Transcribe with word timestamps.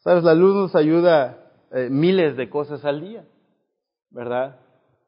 Sabes, 0.00 0.24
la 0.24 0.34
luz 0.34 0.54
nos 0.54 0.74
ayuda 0.74 1.50
eh, 1.72 1.88
miles 1.90 2.34
de 2.36 2.48
cosas 2.48 2.84
al 2.86 3.02
día, 3.02 3.24
¿verdad? 4.10 4.56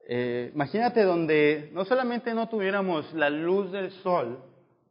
Eh, 0.07 0.50
imagínate 0.54 1.03
donde 1.03 1.71
no 1.72 1.87
solamente 1.87 2.34
no 2.34 2.48
tuviéramos 2.50 3.10
la 3.14 3.30
luz 3.30 3.72
del 3.72 3.90
sol, 4.02 4.38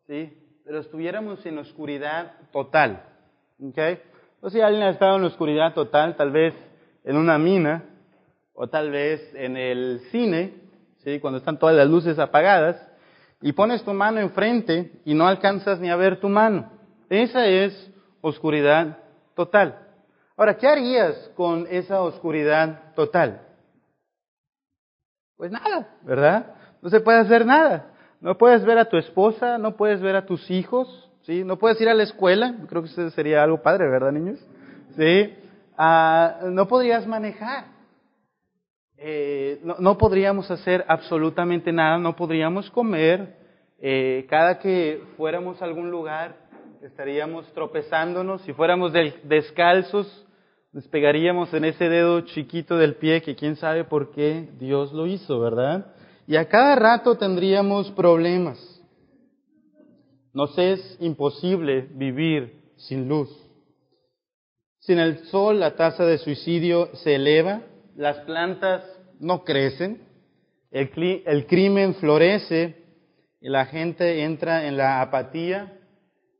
¿sí? 0.08 0.36
Pero 0.66 0.80
estuviéramos 0.80 1.46
en 1.46 1.60
oscuridad 1.60 2.34
total, 2.52 3.04
¿ok? 3.60 3.78
No 4.42 4.50
sé 4.50 4.58
si 4.58 4.62
alguien 4.62 4.84
ha 4.84 4.90
estado 4.90 5.18
en 5.18 5.26
oscuridad 5.26 5.76
total, 5.76 6.16
tal 6.16 6.32
vez 6.32 6.56
en 7.04 7.16
una 7.16 7.38
mina, 7.38 7.84
o 8.56 8.68
tal 8.70 8.90
vez 8.90 9.22
en 9.36 9.56
el 9.56 10.02
cine, 10.12 10.56
¿sí? 11.04 11.20
Cuando 11.20 11.38
están 11.38 11.60
todas 11.60 11.76
las 11.76 11.88
luces 11.88 12.18
apagadas, 12.18 12.76
y 13.40 13.54
pones 13.54 13.84
tu 13.84 13.94
mano 13.94 14.20
enfrente 14.20 15.00
y 15.06 15.14
no 15.14 15.28
alcanzas 15.28 15.80
ni 15.80 15.92
a 15.92 15.96
ver 15.96 16.20
tu 16.20 16.28
mano. 16.28 16.72
Esa 17.08 17.46
es 17.46 17.92
oscuridad 18.22 18.98
total. 19.36 19.91
Ahora, 20.38 20.58
¿qué 20.58 20.68
harías 20.68 21.32
con 21.36 21.68
esa 21.70 22.02
oscuridad 22.02 22.94
total? 22.96 23.42
Pues 25.38 25.52
nada, 25.52 25.90
¿verdad? 26.04 26.56
No 26.82 26.90
se 26.90 27.00
puede 27.00 27.20
hacer 27.20 27.46
nada. 27.46 27.88
No 28.20 28.38
puedes 28.38 28.64
ver 28.64 28.78
a 28.78 28.86
tu 28.86 28.98
esposa, 28.98 29.58
no 29.58 29.76
puedes 29.76 30.02
ver 30.02 30.16
a 30.16 30.26
tus 30.26 30.50
hijos, 30.52 31.10
¿sí? 31.24 31.44
No 31.44 31.58
puedes 31.58 31.82
ir 31.82 31.90
a 31.90 31.96
la 31.96 32.04
escuela, 32.04 32.56
creo 32.68 32.84
que 32.84 32.90
eso 32.90 33.10
sería 33.12 33.44
algo 33.44 33.62
padre, 33.62 33.90
¿verdad, 33.90 34.12
niños? 34.12 34.40
¿Sí? 34.96 35.34
Ah, 35.76 36.42
no 36.44 36.68
podrías 36.68 37.08
manejar. 37.08 37.66
Eh, 38.98 39.60
no, 39.64 39.98
podríamos 39.98 40.52
hacer 40.52 40.86
absolutamente 40.88 41.72
nada, 41.72 41.98
no 41.98 42.16
podríamos 42.16 42.70
comer. 42.70 43.36
Eh, 43.80 44.28
cada 44.30 44.60
que 44.60 45.02
fuéramos 45.18 45.60
a 45.60 45.66
algún 45.66 45.90
lugar, 45.90 46.36
estaríamos 46.84 47.52
tropezándonos. 47.54 48.42
Si 48.42 48.54
fuéramos 48.54 48.92
descalzos, 49.24 50.26
nos 50.72 50.88
pegaríamos 50.88 51.54
en 51.54 51.66
ese 51.66 51.90
dedo 51.90 52.22
chiquito 52.22 52.78
del 52.78 52.96
pie 52.96 53.22
que 53.22 53.36
quién 53.36 53.56
sabe 53.56 53.84
por 53.84 54.12
qué 54.12 54.50
Dios 54.58 54.92
lo 54.94 55.06
hizo, 55.06 55.40
¿verdad? 55.40 55.94
Y 56.28 56.36
a 56.36 56.48
cada 56.48 56.76
rato 56.76 57.18
tendríamos 57.18 57.92
problemas. 57.92 58.58
Nos 60.34 60.58
es 60.58 60.98
imposible 61.00 61.88
vivir 61.92 62.62
sin 62.78 63.08
luz. 63.08 63.30
Sin 64.80 64.98
el 64.98 65.26
sol 65.26 65.60
la 65.60 65.76
tasa 65.76 66.06
de 66.06 66.18
suicidio 66.18 66.90
se 66.96 67.16
eleva, 67.16 67.62
las 67.96 68.18
plantas 68.20 68.84
no 69.20 69.44
crecen, 69.44 70.02
el, 70.72 70.90
el 71.26 71.46
crimen 71.46 71.96
florece 71.96 72.78
y 73.42 73.50
la 73.50 73.66
gente 73.66 74.24
entra 74.24 74.68
en 74.68 74.78
la 74.78 75.02
apatía 75.02 75.78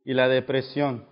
y 0.04 0.14
la 0.14 0.28
depresión. 0.28 1.04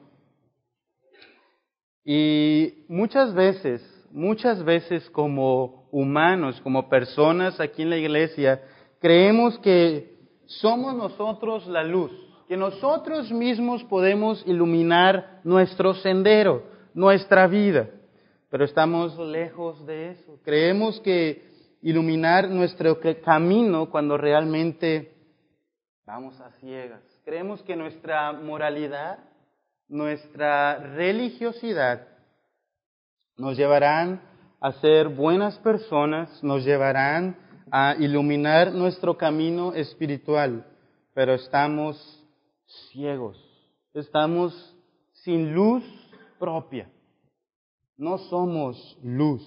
Y 2.05 2.85
muchas 2.89 3.35
veces, 3.35 3.83
muchas 4.11 4.65
veces 4.65 5.09
como 5.11 5.89
humanos, 5.93 6.61
como 6.63 6.89
personas 6.89 7.61
aquí 7.61 7.83
en 7.83 7.91
la 7.91 7.99
iglesia, 7.99 8.63
creemos 9.01 9.59
que 9.59 10.19
somos 10.47 10.95
nosotros 10.95 11.67
la 11.67 11.85
luz, 11.85 12.11
que 12.49 12.57
nosotros 12.57 13.31
mismos 13.31 13.85
podemos 13.85 14.43
iluminar 14.47 15.41
nuestro 15.45 15.95
sendero, 15.95 16.65
nuestra 16.95 17.47
vida, 17.47 17.89
pero 18.51 18.65
estamos 18.65 19.17
lejos 19.19 19.87
de 19.87 20.11
eso. 20.11 20.41
Creemos 20.43 21.01
que 21.01 21.49
iluminar 21.83 22.49
nuestro 22.49 22.99
camino 23.23 23.89
cuando 23.91 24.17
realmente 24.17 25.15
vamos 26.05 26.41
a 26.41 26.51
ciegas. 26.59 27.10
Creemos 27.31 27.63
que 27.63 27.77
nuestra 27.77 28.33
moralidad, 28.33 29.21
nuestra 29.87 30.79
religiosidad 30.79 32.09
nos 33.37 33.57
llevarán 33.57 34.21
a 34.61 34.73
ser 34.81 35.09
buenas 35.11 35.57
personas, 35.61 36.43
nos 36.43 36.65
llevarán 36.65 37.39
a 37.71 37.95
iluminar 38.01 38.73
nuestro 38.73 39.17
camino 39.17 39.73
espiritual, 39.75 40.67
pero 41.15 41.35
estamos 41.35 41.97
ciegos, 42.91 43.39
estamos 43.95 44.77
sin 45.13 45.55
luz 45.55 45.85
propia, 46.37 46.91
no 47.97 48.19
somos 48.19 48.99
luz. 49.05 49.41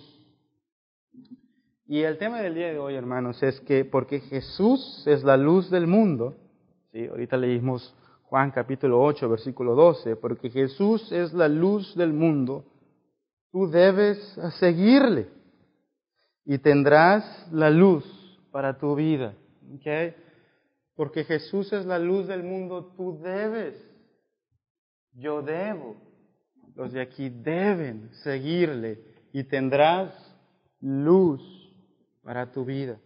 Y 1.86 2.04
el 2.04 2.18
tema 2.18 2.40
del 2.40 2.56
día 2.56 2.68
de 2.68 2.80
hoy, 2.80 2.96
hermanos, 2.96 3.44
es 3.44 3.60
que 3.60 3.84
porque 3.84 4.22
Jesús 4.22 5.04
es 5.06 5.22
la 5.26 5.36
luz 5.36 5.70
del 5.70 5.86
mundo, 5.86 6.38
ahorita 6.94 7.38
leímos 7.38 7.96
Juan 8.24 8.52
capítulo 8.52 9.02
8, 9.02 9.30
versículo 9.30 9.76
12, 9.76 10.16
porque 10.16 10.50
Jesús 10.50 11.12
es 11.12 11.34
la 11.34 11.48
luz 11.48 11.96
del 11.96 12.14
mundo, 12.14 12.66
tú 13.52 13.70
debes 13.70 14.18
seguirle 14.60 15.28
y 16.46 16.58
tendrás 16.58 17.48
la 17.52 17.70
luz 17.70 18.04
para 18.52 18.78
tu 18.78 18.96
vida. 18.96 19.36
¿okay? 19.76 20.16
Porque 20.96 21.24
Jesús 21.24 21.72
es 21.74 21.86
la 21.86 22.00
luz 22.00 22.28
del 22.28 22.44
mundo, 22.44 22.94
tú 22.96 23.20
debes, 23.22 23.76
yo 25.14 25.42
debo, 25.42 25.96
los 26.76 26.92
de 26.92 27.02
aquí 27.02 27.30
deben 27.30 28.10
seguirle 28.24 29.00
y 29.32 29.44
tendrás 29.44 30.12
luz 30.80 31.42
para 32.24 32.52
tu 32.52 32.66
vida. 32.66 33.00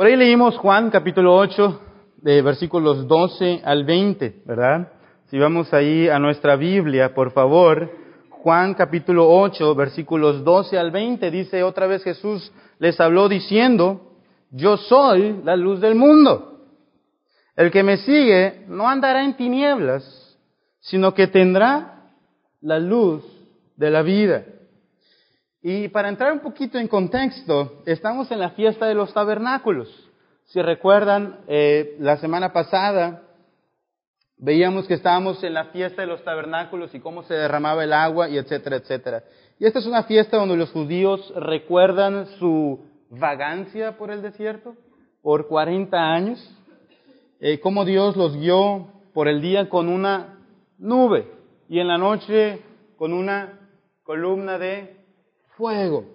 Por 0.00 0.06
ahí 0.06 0.16
leímos 0.16 0.56
Juan 0.56 0.88
capítulo 0.88 1.36
8, 1.36 1.80
de 2.22 2.40
versículos 2.40 3.06
12 3.06 3.60
al 3.62 3.84
20, 3.84 4.44
¿verdad? 4.46 4.90
Si 5.26 5.38
vamos 5.38 5.74
ahí 5.74 6.08
a 6.08 6.18
nuestra 6.18 6.56
Biblia, 6.56 7.12
por 7.12 7.32
favor, 7.32 7.90
Juan 8.30 8.72
capítulo 8.72 9.28
8, 9.28 9.74
versículos 9.74 10.42
12 10.42 10.78
al 10.78 10.90
20, 10.90 11.30
dice 11.30 11.62
otra 11.62 11.86
vez 11.86 12.02
Jesús 12.02 12.50
les 12.78 12.98
habló 12.98 13.28
diciendo, 13.28 14.14
yo 14.50 14.78
soy 14.78 15.38
la 15.44 15.54
luz 15.54 15.82
del 15.82 15.96
mundo. 15.96 16.62
El 17.54 17.70
que 17.70 17.82
me 17.82 17.98
sigue 17.98 18.64
no 18.68 18.88
andará 18.88 19.22
en 19.22 19.36
tinieblas, 19.36 20.34
sino 20.80 21.12
que 21.12 21.26
tendrá 21.26 22.14
la 22.62 22.78
luz 22.78 23.22
de 23.76 23.90
la 23.90 24.00
vida. 24.00 24.46
Y 25.62 25.88
para 25.88 26.08
entrar 26.08 26.32
un 26.32 26.40
poquito 26.40 26.78
en 26.78 26.88
contexto, 26.88 27.82
estamos 27.84 28.30
en 28.30 28.38
la 28.38 28.50
fiesta 28.50 28.86
de 28.86 28.94
los 28.94 29.12
tabernáculos. 29.12 29.88
Si 30.46 30.60
recuerdan, 30.62 31.40
eh, 31.48 31.96
la 32.00 32.16
semana 32.16 32.52
pasada 32.52 33.22
veíamos 34.38 34.86
que 34.86 34.94
estábamos 34.94 35.44
en 35.44 35.52
la 35.52 35.66
fiesta 35.66 36.00
de 36.00 36.08
los 36.08 36.24
tabernáculos 36.24 36.94
y 36.94 37.00
cómo 37.00 37.24
se 37.24 37.34
derramaba 37.34 37.84
el 37.84 37.92
agua 37.92 38.30
y 38.30 38.38
etcétera, 38.38 38.76
etcétera. 38.76 39.22
Y 39.58 39.66
esta 39.66 39.80
es 39.80 39.86
una 39.86 40.04
fiesta 40.04 40.38
donde 40.38 40.56
los 40.56 40.70
judíos 40.70 41.32
recuerdan 41.36 42.26
su 42.38 42.80
vagancia 43.10 43.98
por 43.98 44.10
el 44.10 44.22
desierto 44.22 44.74
por 45.22 45.46
40 45.46 45.98
años, 45.98 46.56
eh, 47.40 47.60
cómo 47.60 47.84
Dios 47.84 48.16
los 48.16 48.34
guió 48.36 48.88
por 49.12 49.28
el 49.28 49.42
día 49.42 49.68
con 49.68 49.90
una 49.90 50.38
nube 50.78 51.30
y 51.68 51.80
en 51.80 51.88
la 51.88 51.98
noche 51.98 52.62
con 52.96 53.12
una 53.12 53.60
columna 54.02 54.58
de 54.58 54.99
fuego. 55.60 56.06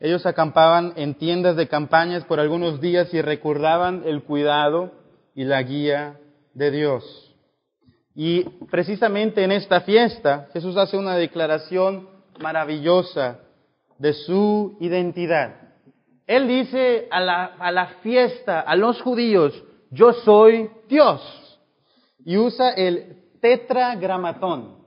Ellos 0.00 0.26
acampaban 0.26 0.92
en 0.96 1.14
tiendas 1.14 1.54
de 1.54 1.68
campañas 1.68 2.24
por 2.24 2.40
algunos 2.40 2.80
días 2.80 3.14
y 3.14 3.22
recordaban 3.22 4.02
el 4.04 4.24
cuidado 4.24 4.92
y 5.34 5.44
la 5.44 5.62
guía 5.62 6.18
de 6.54 6.70
Dios. 6.72 7.36
Y 8.16 8.42
precisamente 8.68 9.44
en 9.44 9.52
esta 9.52 9.82
fiesta 9.82 10.48
Jesús 10.52 10.76
hace 10.76 10.96
una 10.96 11.14
declaración 11.14 12.08
maravillosa 12.40 13.38
de 13.96 14.12
su 14.12 14.76
identidad. 14.80 15.54
Él 16.26 16.48
dice 16.48 17.06
a 17.12 17.20
la, 17.20 17.44
a 17.44 17.70
la 17.70 17.86
fiesta, 18.02 18.60
a 18.60 18.74
los 18.74 19.00
judíos, 19.02 19.54
yo 19.92 20.12
soy 20.12 20.68
Dios. 20.88 21.20
Y 22.24 22.36
usa 22.36 22.70
el 22.70 23.22
tetragramatón, 23.40 24.77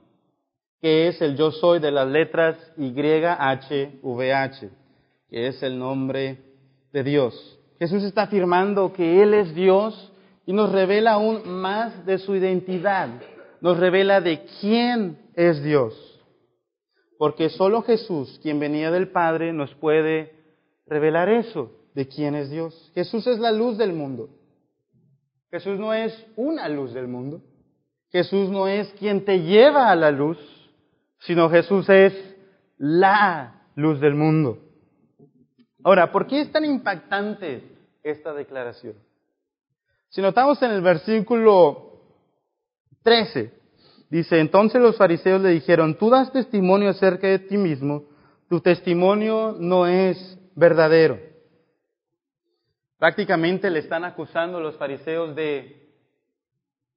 que 0.82 1.06
es 1.06 1.22
el 1.22 1.36
yo 1.36 1.52
soy 1.52 1.78
de 1.78 1.92
las 1.92 2.08
letras 2.08 2.56
Y, 2.76 2.92
H, 2.98 4.00
V, 4.02 4.32
H, 4.34 4.68
que 5.30 5.46
es 5.46 5.62
el 5.62 5.78
nombre 5.78 6.38
de 6.92 7.04
Dios. 7.04 7.60
Jesús 7.78 8.02
está 8.02 8.22
afirmando 8.22 8.92
que 8.92 9.22
Él 9.22 9.32
es 9.32 9.54
Dios 9.54 10.12
y 10.44 10.52
nos 10.52 10.72
revela 10.72 11.12
aún 11.12 11.48
más 11.48 12.04
de 12.04 12.18
su 12.18 12.34
identidad, 12.34 13.08
nos 13.60 13.78
revela 13.78 14.20
de 14.20 14.44
quién 14.60 15.18
es 15.34 15.62
Dios. 15.62 15.94
Porque 17.16 17.48
solo 17.48 17.82
Jesús, 17.82 18.40
quien 18.42 18.58
venía 18.58 18.90
del 18.90 19.12
Padre, 19.12 19.52
nos 19.52 19.72
puede 19.76 20.32
revelar 20.88 21.28
eso, 21.28 21.70
de 21.94 22.08
quién 22.08 22.34
es 22.34 22.50
Dios. 22.50 22.90
Jesús 22.92 23.24
es 23.28 23.38
la 23.38 23.52
luz 23.52 23.78
del 23.78 23.92
mundo. 23.92 24.30
Jesús 25.48 25.78
no 25.78 25.94
es 25.94 26.12
una 26.34 26.68
luz 26.68 26.92
del 26.92 27.06
mundo. 27.06 27.40
Jesús 28.10 28.48
no 28.48 28.66
es 28.66 28.92
quien 28.98 29.24
te 29.24 29.42
lleva 29.42 29.88
a 29.88 29.94
la 29.94 30.10
luz 30.10 30.38
sino 31.24 31.50
Jesús 31.50 31.88
es 31.88 32.12
la 32.78 33.62
luz 33.74 34.00
del 34.00 34.14
mundo. 34.14 34.58
Ahora, 35.84 36.12
¿por 36.12 36.26
qué 36.26 36.42
es 36.42 36.52
tan 36.52 36.64
impactante 36.64 37.62
esta 38.02 38.32
declaración? 38.32 38.94
Si 40.08 40.20
notamos 40.20 40.62
en 40.62 40.70
el 40.70 40.82
versículo 40.82 42.00
13, 43.02 43.62
Dice, 44.12 44.40
entonces 44.40 44.78
los 44.78 44.98
fariseos 44.98 45.40
le 45.40 45.48
dijeron, 45.48 45.96
tú 45.96 46.10
das 46.10 46.30
testimonio 46.30 46.90
acerca 46.90 47.28
de 47.28 47.38
ti 47.38 47.56
mismo, 47.56 48.04
tu 48.46 48.60
testimonio 48.60 49.56
no 49.58 49.86
es 49.86 50.38
verdadero. 50.54 51.18
Prácticamente 52.98 53.70
le 53.70 53.78
están 53.78 54.04
acusando 54.04 54.60
los 54.60 54.76
fariseos 54.76 55.34
de 55.34 55.94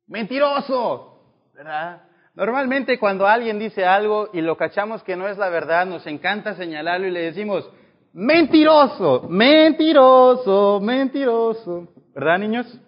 mentiroso, 0.08 1.22
¿verdad? 1.54 2.05
Normalmente 2.36 3.00
cuando 3.00 3.26
alguien 3.26 3.60
dice 3.60 3.86
algo 3.86 4.30
y 4.34 4.42
lo 4.42 4.58
cachamos 4.58 5.04
que 5.04 5.16
no 5.16 5.28
es 5.28 5.38
la 5.38 5.50
verdad, 5.50 5.86
nos 5.86 6.06
encanta 6.06 6.56
señalarlo 6.56 7.08
y 7.08 7.12
le 7.12 7.22
decimos, 7.22 7.70
mentiroso, 8.12 9.28
mentiroso, 9.30 10.82
mentiroso. 10.82 11.88
¿Verdad, 12.14 12.40
niños? 12.40 12.80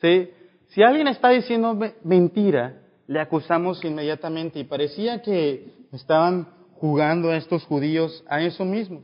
Sí. 0.00 0.30
Si 0.68 0.82
alguien 0.82 1.08
está 1.08 1.30
diciendo 1.30 1.78
mentira, 2.02 2.82
le 3.06 3.20
acusamos 3.20 3.82
inmediatamente 3.84 4.58
y 4.58 4.64
parecía 4.64 5.22
que 5.22 5.72
estaban 5.92 6.48
jugando 6.72 7.30
a 7.30 7.36
estos 7.36 7.64
judíos 7.64 8.24
a 8.28 8.42
eso 8.42 8.64
mismo. 8.64 9.02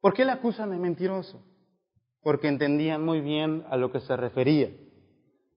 ¿Por 0.00 0.14
qué 0.14 0.24
le 0.24 0.32
acusan 0.32 0.70
de 0.70 0.76
mentiroso? 0.76 1.42
Porque 2.22 2.48
entendían 2.48 3.04
muy 3.04 3.20
bien 3.20 3.64
a 3.70 3.76
lo 3.76 3.90
que 3.90 4.00
se 4.00 4.16
refería. 4.16 4.70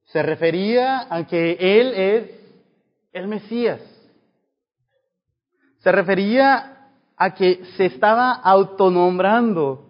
Se 0.08 0.24
refería 0.24 1.08
a 1.10 1.26
que 1.28 1.58
Él 1.60 1.94
es 1.94 2.32
el 3.14 3.28
Mesías. 3.28 3.82
Se 5.80 5.92
refería 5.92 6.90
a 7.16 7.34
que 7.34 7.64
se 7.76 7.86
estaba 7.86 8.32
autonombrando 8.34 9.86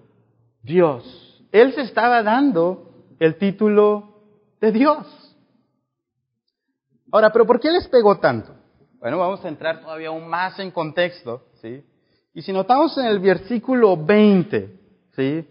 Dios. 0.63 1.43
Él 1.51 1.73
se 1.73 1.81
estaba 1.81 2.23
dando 2.23 2.91
el 3.19 3.37
título 3.37 4.21
de 4.59 4.71
Dios. 4.71 5.05
Ahora, 7.11 7.31
¿pero 7.31 7.45
por 7.45 7.59
qué 7.59 7.71
les 7.71 7.87
pegó 7.87 8.17
tanto? 8.19 8.53
Bueno, 8.99 9.19
vamos 9.19 9.43
a 9.45 9.47
entrar 9.47 9.81
todavía 9.81 10.09
aún 10.09 10.27
más 10.27 10.59
en 10.59 10.71
contexto, 10.71 11.45
¿sí? 11.61 11.83
Y 12.33 12.41
si 12.41 12.51
notamos 12.51 12.97
en 12.97 13.05
el 13.05 13.19
versículo 13.19 13.95
20, 13.95 14.79
¿sí? 15.15 15.47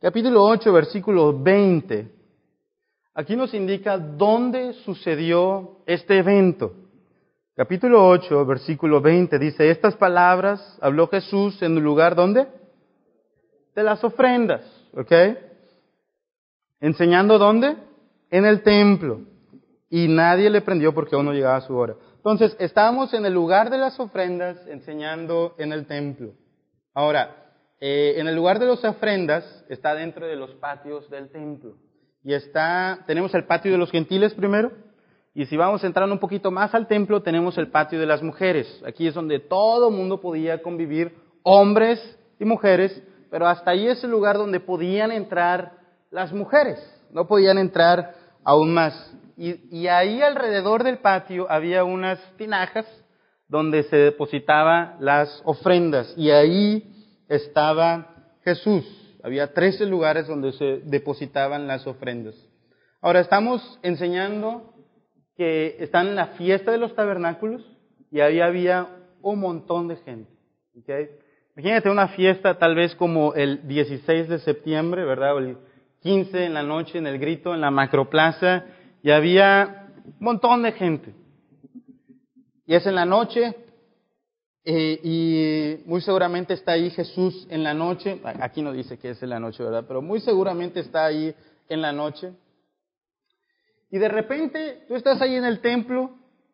Capítulo 0.00 0.42
8, 0.44 0.72
versículo 0.72 1.38
20, 1.38 2.15
Aquí 3.18 3.34
nos 3.34 3.54
indica 3.54 3.96
dónde 3.96 4.74
sucedió 4.84 5.78
este 5.86 6.18
evento. 6.18 6.74
Capítulo 7.54 8.06
8, 8.06 8.44
versículo 8.44 9.00
20 9.00 9.38
dice, 9.38 9.70
estas 9.70 9.96
palabras 9.96 10.78
habló 10.82 11.08
Jesús 11.08 11.62
en 11.62 11.78
el 11.78 11.82
lugar 11.82 12.14
donde? 12.14 12.46
De 13.74 13.82
las 13.82 14.04
ofrendas, 14.04 14.60
¿ok? 14.92 15.12
Enseñando 16.78 17.38
dónde? 17.38 17.76
En 18.30 18.44
el 18.44 18.62
templo. 18.62 19.22
Y 19.88 20.08
nadie 20.08 20.50
le 20.50 20.60
prendió 20.60 20.92
porque 20.92 21.14
aún 21.14 21.24
no 21.24 21.32
llegaba 21.32 21.62
su 21.62 21.74
hora. 21.74 21.94
Entonces, 22.16 22.54
estábamos 22.58 23.14
en 23.14 23.24
el 23.24 23.32
lugar 23.32 23.70
de 23.70 23.78
las 23.78 23.98
ofrendas 23.98 24.58
enseñando 24.66 25.54
en 25.56 25.72
el 25.72 25.86
templo. 25.86 26.34
Ahora, 26.92 27.34
eh, 27.80 28.16
en 28.18 28.28
el 28.28 28.36
lugar 28.36 28.58
de 28.58 28.66
las 28.66 28.84
ofrendas 28.84 29.64
está 29.70 29.94
dentro 29.94 30.26
de 30.26 30.36
los 30.36 30.50
patios 30.56 31.08
del 31.08 31.30
templo 31.30 31.76
y 32.26 32.34
está, 32.34 33.04
tenemos 33.06 33.32
el 33.36 33.44
patio 33.44 33.70
de 33.70 33.78
los 33.78 33.92
gentiles 33.92 34.34
primero, 34.34 34.72
y 35.32 35.46
si 35.46 35.56
vamos 35.56 35.84
entrando 35.84 36.12
un 36.12 36.18
poquito 36.18 36.50
más 36.50 36.74
al 36.74 36.88
templo, 36.88 37.22
tenemos 37.22 37.56
el 37.56 37.68
patio 37.68 38.00
de 38.00 38.06
las 38.06 38.20
mujeres. 38.20 38.82
Aquí 38.84 39.06
es 39.06 39.14
donde 39.14 39.38
todo 39.38 39.92
mundo 39.92 40.20
podía 40.20 40.60
convivir, 40.60 41.14
hombres 41.44 42.00
y 42.40 42.44
mujeres, 42.44 43.00
pero 43.30 43.46
hasta 43.46 43.70
ahí 43.70 43.86
es 43.86 44.02
el 44.02 44.10
lugar 44.10 44.38
donde 44.38 44.58
podían 44.58 45.12
entrar 45.12 45.74
las 46.10 46.32
mujeres, 46.32 46.80
no 47.12 47.28
podían 47.28 47.58
entrar 47.58 48.16
aún 48.42 48.74
más. 48.74 49.14
Y, 49.36 49.60
y 49.70 49.86
ahí 49.86 50.20
alrededor 50.20 50.82
del 50.82 50.98
patio 50.98 51.46
había 51.48 51.84
unas 51.84 52.18
tinajas 52.36 52.86
donde 53.46 53.84
se 53.84 53.98
depositaban 53.98 54.96
las 54.98 55.42
ofrendas, 55.44 56.12
y 56.16 56.30
ahí 56.30 56.92
estaba 57.28 58.32
Jesús. 58.42 58.84
Había 59.26 59.52
13 59.52 59.86
lugares 59.86 60.28
donde 60.28 60.52
se 60.52 60.82
depositaban 60.84 61.66
las 61.66 61.84
ofrendas. 61.88 62.36
Ahora 63.00 63.18
estamos 63.18 63.80
enseñando 63.82 64.72
que 65.36 65.78
están 65.80 66.06
en 66.06 66.14
la 66.14 66.28
fiesta 66.38 66.70
de 66.70 66.78
los 66.78 66.94
tabernáculos 66.94 67.60
y 68.12 68.20
ahí 68.20 68.38
había 68.38 68.86
un 69.22 69.40
montón 69.40 69.88
de 69.88 69.96
gente. 69.96 70.30
Imagínate 71.56 71.90
una 71.90 72.06
fiesta 72.06 72.56
tal 72.56 72.76
vez 72.76 72.94
como 72.94 73.34
el 73.34 73.66
16 73.66 74.28
de 74.28 74.38
septiembre, 74.38 75.04
¿verdad? 75.04 75.34
O 75.34 75.38
el 75.40 75.58
15 76.02 76.44
en 76.44 76.54
la 76.54 76.62
noche 76.62 76.98
en 76.98 77.08
el 77.08 77.18
grito, 77.18 77.52
en 77.52 77.62
la 77.62 77.72
macroplaza, 77.72 78.66
y 79.02 79.10
había 79.10 79.88
un 80.04 80.14
montón 80.20 80.62
de 80.62 80.70
gente. 80.70 81.12
Y 82.64 82.76
es 82.76 82.86
en 82.86 82.94
la 82.94 83.04
noche, 83.04 83.56
eh, 84.68 85.00
y 85.04 85.88
muy 85.88 86.00
seguramente 86.00 86.54
está 86.54 86.72
ahí 86.72 86.90
Jesús 86.90 87.46
en 87.50 87.62
la 87.62 87.72
noche, 87.72 88.20
aquí 88.40 88.62
no 88.62 88.72
dice 88.72 88.98
que 88.98 89.10
es 89.10 89.22
en 89.22 89.30
la 89.30 89.38
noche, 89.38 89.62
¿verdad? 89.62 89.84
Pero 89.86 90.02
muy 90.02 90.18
seguramente 90.18 90.80
está 90.80 91.06
ahí 91.06 91.32
en 91.68 91.80
la 91.80 91.92
noche. 91.92 92.32
Y 93.92 93.98
de 93.98 94.08
repente 94.08 94.82
tú 94.88 94.96
estás 94.96 95.22
ahí 95.22 95.36
en 95.36 95.44
el 95.44 95.60
templo, 95.60 96.10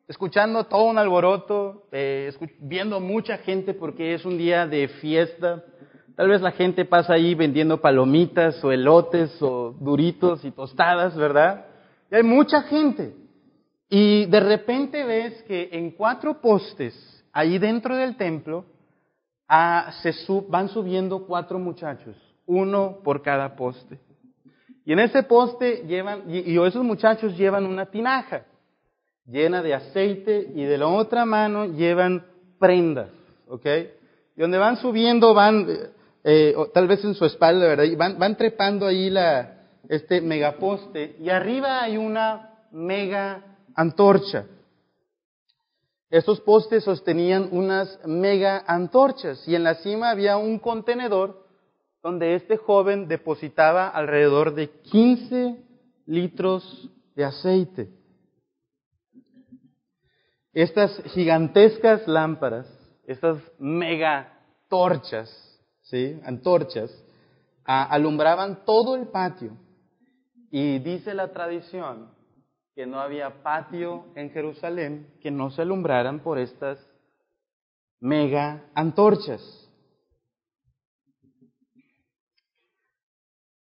escuchando 0.09 0.65
todo 0.65 0.85
un 0.85 0.99
alboroto, 0.99 1.85
eh, 1.91 2.31
viendo 2.59 3.01
mucha 3.01 3.39
gente 3.39 3.73
porque 3.73 4.13
es 4.13 4.27
un 4.27 4.37
día 4.37 4.67
de 4.67 4.89
fiesta. 4.89 5.65
Tal 6.15 6.29
vez 6.29 6.43
la 6.43 6.53
gente 6.53 6.85
pasa 6.85 7.15
ahí 7.15 7.35
vendiendo 7.35 7.81
palomitas 7.81 8.63
o 8.63 8.73
elotes 8.73 9.41
o 9.41 9.75
duritos 9.81 10.45
y 10.45 10.51
tostadas, 10.51 11.17
¿verdad? 11.17 11.65
Y 12.11 12.17
hay 12.17 12.23
mucha 12.23 12.61
gente. 12.65 13.15
Y 13.89 14.27
de 14.27 14.41
repente 14.41 15.03
ves 15.03 15.43
que 15.45 15.71
en 15.73 15.93
cuatro 15.93 16.43
postes 16.43 17.22
ahí 17.33 17.59
dentro 17.59 17.97
del 17.97 18.17
templo 18.17 18.65
ah, 19.49 19.93
se 20.03 20.13
van 20.49 20.69
subiendo 20.69 21.27
cuatro 21.27 21.59
muchachos, 21.59 22.17
uno 22.47 22.99
por 23.03 23.23
cada 23.23 23.57
poste. 23.57 23.99
Y 24.85 24.93
en 24.93 24.99
ese 24.99 25.23
poste 25.23 25.85
llevan, 25.87 26.25
y, 26.29 26.59
esos 26.59 26.85
muchachos 26.85 27.37
llevan 27.37 27.67
una 27.67 27.87
tinaja 27.87 28.45
llena 29.25 29.63
de 29.63 29.75
aceite 29.75 30.51
y 30.55 30.65
de 30.65 30.79
la 30.79 30.89
otra 30.89 31.25
mano 31.25 31.67
llevan 31.67 32.27
prendas, 32.59 33.09
¿ok? 33.47 33.67
Y 34.37 34.41
donde 34.41 34.59
van 34.59 34.77
subiendo, 34.79 35.33
van, 35.33 35.69
eh, 36.25 36.55
tal 36.75 36.89
vez 36.89 37.05
en 37.05 37.15
su 37.15 37.25
espalda, 37.25 37.69
¿verdad? 37.69 38.17
Van 38.19 38.37
trepando 38.37 38.87
ahí 38.87 39.11
la, 39.11 39.63
este 39.89 40.21
megaposte 40.21 41.17
y 41.21 41.29
arriba 41.29 41.83
hay 41.83 41.97
una 41.97 42.51
mega 42.73 43.43
antorcha. 43.75 44.47
Estos 46.13 46.43
postes 46.43 46.85
sostenían 46.85 47.49
unas 47.53 47.99
mega 48.05 48.63
antorchas 48.67 49.49
y 49.49 49.55
en 49.55 49.65
la 49.65 49.77
cima 49.77 50.11
había 50.11 50.37
un 50.37 50.59
contenedor 50.59 51.47
donde 52.03 52.35
este 52.35 52.59
joven 52.59 53.09
depositaba 53.09 53.89
alrededor 53.89 54.55
de 54.55 54.69
15 54.69 55.65
litros 56.05 56.91
de 57.17 57.25
aceite. 57.25 57.89
Estas 60.53 61.03
gigantescas 61.15 62.07
lámparas, 62.07 62.67
estas 63.07 63.39
mega 63.59 64.39
torchas, 64.69 65.31
¿sí? 65.81 66.21
antorchas, 66.27 66.93
alumbraban 67.65 68.67
todo 68.67 68.97
el 68.97 69.09
patio. 69.09 69.57
Y 70.51 70.79
dice 70.81 71.15
la 71.15 71.33
tradición 71.33 72.11
que 72.75 72.87
no 72.87 73.01
había 73.01 73.43
patio 73.43 74.07
en 74.15 74.31
Jerusalén 74.31 75.15
que 75.21 75.31
no 75.31 75.51
se 75.51 75.63
alumbraran 75.63 76.21
por 76.21 76.39
estas 76.39 76.79
mega 78.01 78.65
antorchas. 78.75 79.41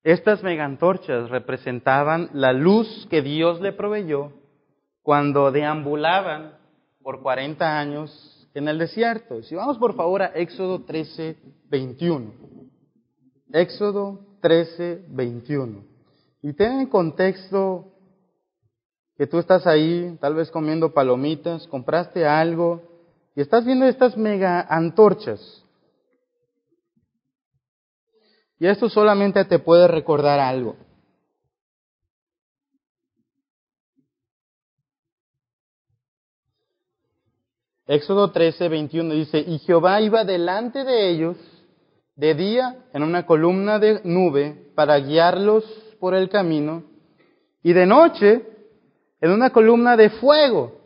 Estas 0.03 0.43
mega 0.43 0.65
antorchas 0.65 1.29
representaban 1.29 2.29
la 2.33 2.53
luz 2.53 3.07
que 3.09 3.21
Dios 3.21 3.59
le 3.59 3.73
proveyó 3.73 4.33
cuando 5.01 5.51
deambulaban 5.51 6.57
por 7.01 7.21
40 7.21 7.79
años 7.79 8.49
en 8.53 8.67
el 8.67 8.77
desierto. 8.77 9.41
Si 9.43 9.55
vamos 9.55 9.77
por 9.77 9.95
favor 9.95 10.21
a 10.21 10.27
Éxodo 10.27 10.83
13, 10.83 11.37
21. 11.69 12.33
Éxodo 13.51 14.19
13, 14.41 15.05
21. 15.09 15.83
Y 16.43 16.53
ten 16.53 16.79
en 16.81 16.87
contexto 16.87 17.94
que 19.17 19.27
tú 19.27 19.39
estás 19.39 19.65
ahí, 19.65 20.17
tal 20.19 20.35
vez 20.35 20.51
comiendo 20.51 20.93
palomitas, 20.93 21.67
compraste 21.67 22.25
algo 22.25 22.81
y 23.35 23.41
estás 23.41 23.65
viendo 23.65 23.85
estas 23.85 24.17
mega 24.17 24.61
antorchas. 24.61 25.63
Y 28.59 28.67
esto 28.67 28.89
solamente 28.89 29.43
te 29.45 29.59
puede 29.59 29.87
recordar 29.87 30.39
algo. 30.39 30.75
Éxodo 37.87 38.31
13, 38.31 38.67
21 38.67 39.13
dice, 39.13 39.39
y 39.39 39.59
Jehová 39.59 40.01
iba 40.01 40.23
delante 40.23 40.83
de 40.83 41.09
ellos 41.09 41.37
de 42.15 42.33
día 42.33 42.85
en 42.93 43.03
una 43.03 43.27
columna 43.27 43.77
de 43.77 44.01
nube 44.03 44.71
para 44.73 44.97
guiarlos 44.97 45.63
por 45.99 46.15
el 46.15 46.29
camino, 46.29 46.83
y 47.61 47.73
de 47.73 47.85
noche 47.85 48.54
en 49.21 49.31
una 49.31 49.49
columna 49.51 49.97
de 49.97 50.09
fuego 50.09 50.79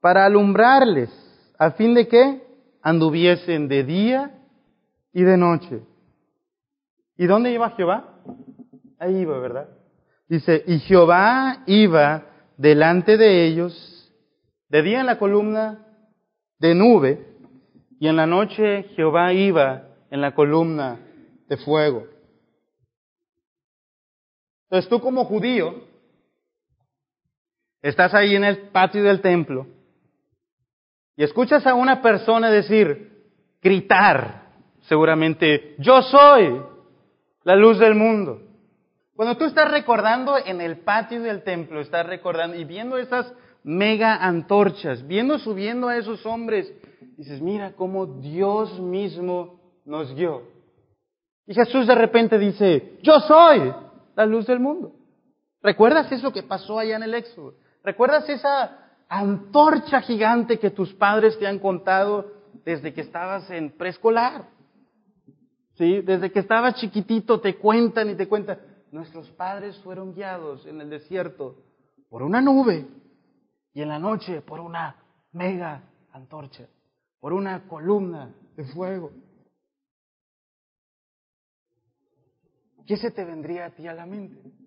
para 0.00 0.26
alumbrarles, 0.26 1.10
a 1.58 1.70
fin 1.72 1.94
de 1.94 2.08
que 2.08 2.42
anduviesen 2.82 3.68
de 3.68 3.84
día 3.84 4.38
y 5.12 5.22
de 5.22 5.36
noche. 5.36 5.82
¿Y 7.16 7.26
dónde 7.26 7.52
iba 7.52 7.70
Jehová? 7.70 8.20
Ahí 8.98 9.18
iba, 9.18 9.38
¿verdad? 9.38 9.68
Dice, 10.28 10.64
y 10.66 10.78
Jehová 10.80 11.62
iba 11.66 12.26
delante 12.56 13.16
de 13.16 13.46
ellos, 13.46 14.12
de 14.68 14.82
día 14.82 15.00
en 15.00 15.06
la 15.06 15.18
columna 15.18 15.86
de 16.58 16.74
nube, 16.74 17.26
y 18.00 18.08
en 18.08 18.16
la 18.16 18.26
noche 18.26 18.84
Jehová 18.96 19.32
iba 19.32 19.88
en 20.10 20.20
la 20.20 20.34
columna 20.34 20.98
de 21.48 21.56
fuego. 21.58 22.06
Entonces 24.64 24.90
tú 24.90 25.00
como 25.00 25.24
judío, 25.24 25.84
estás 27.90 28.14
ahí 28.14 28.34
en 28.34 28.44
el 28.44 28.68
patio 28.68 29.02
del 29.02 29.20
templo, 29.20 29.66
y 31.16 31.22
escuchas 31.22 31.66
a 31.66 31.74
una 31.74 32.02
persona 32.02 32.50
decir, 32.50 33.24
gritar, 33.62 34.48
seguramente, 34.82 35.76
yo 35.78 36.02
soy 36.02 36.60
la 37.44 37.56
luz 37.56 37.78
del 37.78 37.94
mundo. 37.94 38.40
Cuando 39.14 39.36
tú 39.36 39.44
estás 39.44 39.70
recordando 39.70 40.36
en 40.38 40.60
el 40.60 40.78
patio 40.78 41.22
del 41.22 41.44
templo, 41.44 41.80
estás 41.80 42.06
recordando 42.06 42.56
y 42.56 42.64
viendo 42.64 42.96
esas 42.98 43.32
mega 43.62 44.16
antorchas, 44.16 45.06
viendo 45.06 45.38
subiendo 45.38 45.88
a 45.88 45.96
esos 45.96 46.24
hombres, 46.26 46.72
dices, 47.16 47.40
mira 47.40 47.74
cómo 47.76 48.06
Dios 48.06 48.80
mismo 48.80 49.60
nos 49.84 50.12
guió. 50.14 50.42
Y 51.46 51.54
Jesús 51.54 51.86
de 51.86 51.94
repente 51.94 52.38
dice, 52.38 52.98
yo 53.02 53.20
soy 53.20 53.72
la 54.16 54.26
luz 54.26 54.46
del 54.46 54.58
mundo. 54.58 54.92
¿Recuerdas 55.62 56.10
eso 56.10 56.32
que 56.32 56.42
pasó 56.42 56.78
allá 56.78 56.96
en 56.96 57.04
el 57.04 57.14
Éxodo? 57.14 57.54
¿Recuerdas 57.84 58.28
esa 58.28 58.84
antorcha 59.08 60.00
gigante 60.00 60.58
que 60.58 60.70
tus 60.70 60.92
padres 60.94 61.38
te 61.38 61.46
han 61.46 61.58
contado 61.60 62.32
desde 62.64 62.92
que 62.92 63.02
estabas 63.02 63.50
en 63.50 63.70
preescolar. 63.76 64.48
¿Sí? 65.74 66.00
Desde 66.02 66.30
que 66.30 66.40
estabas 66.40 66.76
chiquitito 66.76 67.40
te 67.40 67.56
cuentan 67.56 68.10
y 68.10 68.14
te 68.14 68.28
cuentan. 68.28 68.58
Nuestros 68.92 69.28
padres 69.30 69.76
fueron 69.82 70.14
guiados 70.14 70.64
en 70.66 70.80
el 70.80 70.88
desierto 70.88 71.56
por 72.08 72.22
una 72.22 72.40
nube 72.40 72.86
y 73.72 73.82
en 73.82 73.88
la 73.88 73.98
noche 73.98 74.40
por 74.40 74.60
una 74.60 74.96
mega 75.32 75.82
antorcha, 76.12 76.68
por 77.18 77.32
una 77.32 77.66
columna 77.66 78.32
de 78.56 78.64
fuego. 78.66 79.10
¿Qué 82.86 82.96
se 82.96 83.10
te 83.10 83.24
vendría 83.24 83.66
a 83.66 83.70
ti 83.70 83.88
a 83.88 83.94
la 83.94 84.06
mente? 84.06 84.63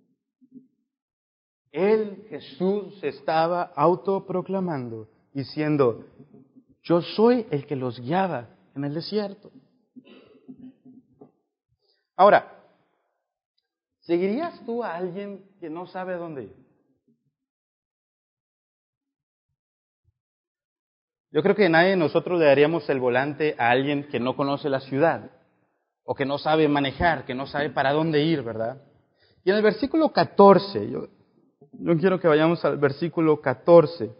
Él, 1.77 2.25
Jesús, 2.29 3.03
estaba 3.03 3.71
autoproclamando, 3.75 5.07
diciendo, 5.31 6.07
yo 6.81 7.03
soy 7.03 7.45
el 7.51 7.67
que 7.67 7.75
los 7.75 7.99
guiaba 7.99 8.49
en 8.75 8.83
el 8.83 8.95
desierto. 8.95 9.51
Ahora, 12.15 12.51
¿seguirías 13.99 14.59
tú 14.65 14.83
a 14.83 14.95
alguien 14.95 15.45
que 15.59 15.69
no 15.69 15.85
sabe 15.85 16.15
dónde 16.15 16.45
ir? 16.45 16.55
Yo 21.29 21.43
creo 21.43 21.55
que 21.55 21.69
nadie 21.69 21.91
de 21.91 21.97
nosotros 21.97 22.39
le 22.39 22.45
daríamos 22.45 22.89
el 22.89 22.99
volante 22.99 23.55
a 23.59 23.69
alguien 23.69 24.07
que 24.07 24.19
no 24.19 24.35
conoce 24.35 24.67
la 24.67 24.79
ciudad 24.79 25.29
o 26.03 26.15
que 26.15 26.25
no 26.25 26.39
sabe 26.39 26.67
manejar, 26.67 27.25
que 27.25 27.35
no 27.35 27.45
sabe 27.45 27.69
para 27.69 27.93
dónde 27.93 28.23
ir, 28.23 28.41
¿verdad? 28.41 28.81
Y 29.43 29.51
en 29.51 29.57
el 29.57 29.61
versículo 29.61 30.11
14, 30.11 30.89
yo 30.89 31.16
yo 31.73 31.97
quiero 31.97 32.19
que 32.19 32.27
vayamos 32.27 32.63
al 32.65 32.77
versículo 32.77 33.41
14. 33.41 34.11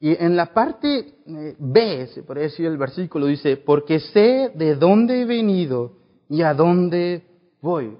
Y 0.00 0.20
en 0.20 0.36
la 0.36 0.52
parte 0.52 1.14
eh, 1.26 1.56
B, 1.58 2.06
se 2.08 2.24
puede 2.24 2.42
decir 2.42 2.66
el 2.66 2.76
versículo, 2.76 3.26
dice, 3.26 3.56
porque 3.56 4.00
sé 4.00 4.50
de 4.54 4.74
dónde 4.74 5.22
he 5.22 5.24
venido 5.24 5.92
y 6.28 6.42
a 6.42 6.54
dónde 6.54 7.22
voy. 7.60 7.96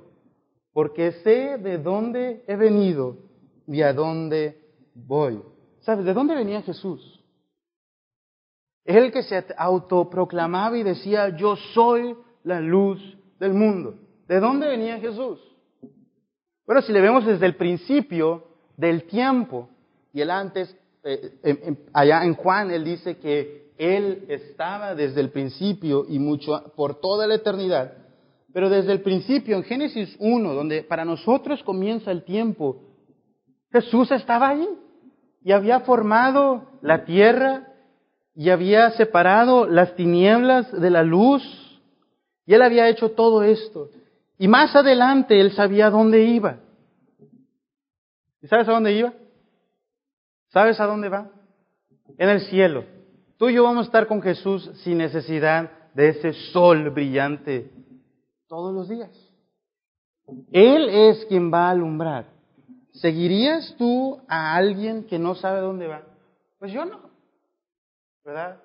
Porque 0.73 1.13
sé 1.23 1.59
de 1.59 1.79
dónde 1.79 2.45
he 2.49 2.57
venido 2.57 3.19
y 3.69 3.83
a 3.83 3.93
dónde 3.93 4.61
voy. 4.95 5.41
¿Sabes 5.81 6.05
de 6.05 6.15
dónde 6.15 6.35
venía 6.35 6.63
Jesús? 6.63 7.23
Él 8.85 9.13
que 9.13 9.23
se 9.23 9.45
autoproclamaba 9.57 10.77
y 10.77 10.83
decía, 10.83 11.29
yo 11.37 11.57
soy 11.75 12.17
la 12.43 12.61
luz 12.61 13.01
del 13.39 13.55
mundo. 13.55 13.95
¿De 14.27 14.41
dónde 14.41 14.67
venía 14.67 14.99
Jesús? 14.99 15.39
Bueno, 16.73 16.87
si 16.87 16.93
le 16.95 17.03
vemos 17.03 17.27
desde 17.27 17.45
el 17.45 17.57
principio 17.57 18.45
del 18.79 19.03
tiempo, 19.05 19.69
y 20.11 20.23
él 20.23 20.31
antes, 20.31 20.75
eh, 21.05 21.77
allá 21.93 22.25
en 22.25 22.33
Juan, 22.33 22.71
él 22.71 22.83
dice 22.83 23.19
que 23.19 23.73
él 23.77 24.25
estaba 24.29 24.95
desde 24.95 25.21
el 25.21 25.29
principio 25.29 26.07
y 26.09 26.19
mucho 26.19 26.73
por 26.75 26.99
toda 26.99 27.27
la 27.27 27.35
eternidad. 27.35 27.93
Pero 28.55 28.71
desde 28.71 28.91
el 28.91 29.03
principio, 29.03 29.55
en 29.55 29.65
Génesis 29.65 30.17
1, 30.19 30.55
donde 30.55 30.83
para 30.83 31.05
nosotros 31.05 31.63
comienza 31.63 32.11
el 32.11 32.25
tiempo, 32.25 32.81
Jesús 33.71 34.11
estaba 34.11 34.49
ahí 34.49 34.67
y 35.45 35.53
había 35.53 35.81
formado 35.81 36.71
la 36.81 37.05
tierra 37.05 37.69
y 38.35 38.49
había 38.49 38.93
separado 38.93 39.67
las 39.67 39.95
tinieblas 39.95 40.73
de 40.73 40.89
la 40.89 41.03
luz 41.03 41.43
y 42.47 42.55
él 42.55 42.63
había 42.63 42.89
hecho 42.89 43.11
todo 43.11 43.43
esto. 43.43 43.91
Y 44.39 44.49
más 44.49 44.75
adelante 44.75 45.39
él 45.39 45.53
sabía 45.53 45.89
dónde 45.89 46.25
iba. 46.25 46.62
¿Y 48.43 48.49
sabes 48.49 48.69
a 48.69 48.73
dónde 48.73 48.93
iba? 48.93 49.13
¿Sabes 50.49 50.79
a 50.81 50.87
dónde 50.87 51.09
va? 51.09 51.31
En 52.19 52.29
el 52.29 52.41
cielo. 52.43 52.85
Tú 53.39 53.49
y 53.49 53.55
yo 53.55 53.65
vamos 53.65 53.85
a 53.85 53.87
estar 53.87 54.07
con 54.07 54.21
Jesús 54.21 54.71
sin 54.83 54.99
necesidad 54.99 55.71
de 55.95 56.09
ese 56.09 56.33
sol 56.53 56.91
brillante 56.91 57.71
todos 58.49 58.75
los 58.75 58.89
días. 58.89 59.11
Él 60.53 60.89
es 60.89 61.25
quien 61.27 61.53
va 61.53 61.69
a 61.69 61.71
alumbrar. 61.71 62.27
¿Seguirías 62.93 63.75
tú 63.79 64.21
a 64.29 64.55
alguien 64.55 65.05
que 65.05 65.19
no 65.19 65.35
sabe 65.35 65.61
dónde 65.61 65.87
va? 65.87 66.03
Pues 66.59 66.73
yo 66.73 66.85
no. 66.85 67.11
¿Verdad? 68.25 68.61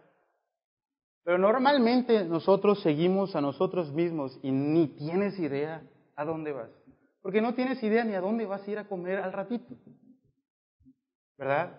Pero 1.24 1.38
normalmente 1.38 2.26
nosotros 2.26 2.82
seguimos 2.82 3.36
a 3.36 3.42
nosotros 3.42 3.92
mismos 3.92 4.38
y 4.44 4.52
ni 4.52 4.88
tienes 4.88 5.40
idea 5.40 5.82
a 6.16 6.26
dónde 6.26 6.52
vas. 6.52 6.70
Porque 7.28 7.42
no 7.42 7.54
tienes 7.54 7.84
idea 7.84 8.06
ni 8.06 8.14
a 8.14 8.22
dónde 8.22 8.46
vas 8.46 8.66
a 8.66 8.72
ir 8.72 8.80
a 8.80 8.86
comer 8.86 9.20
al 9.20 9.34
ratito. 9.34 9.76
¿Verdad? 11.38 11.78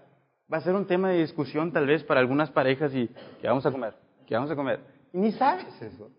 Va 0.53 0.59
a 0.59 0.61
ser 0.61 0.75
un 0.75 0.87
tema 0.87 1.09
de 1.09 1.21
discusión 1.21 1.73
tal 1.73 1.87
vez 1.87 2.05
para 2.05 2.21
algunas 2.21 2.51
parejas 2.51 2.95
y 2.95 3.09
¿qué 3.41 3.49
vamos 3.49 3.65
a 3.65 3.73
comer? 3.73 3.95
¿Qué 4.27 4.35
vamos 4.35 4.51
a 4.51 4.57
comer? 4.57 4.81
Y 5.11 5.17
ni 5.17 5.33
sabes 5.33 5.81
eso. 5.81 6.11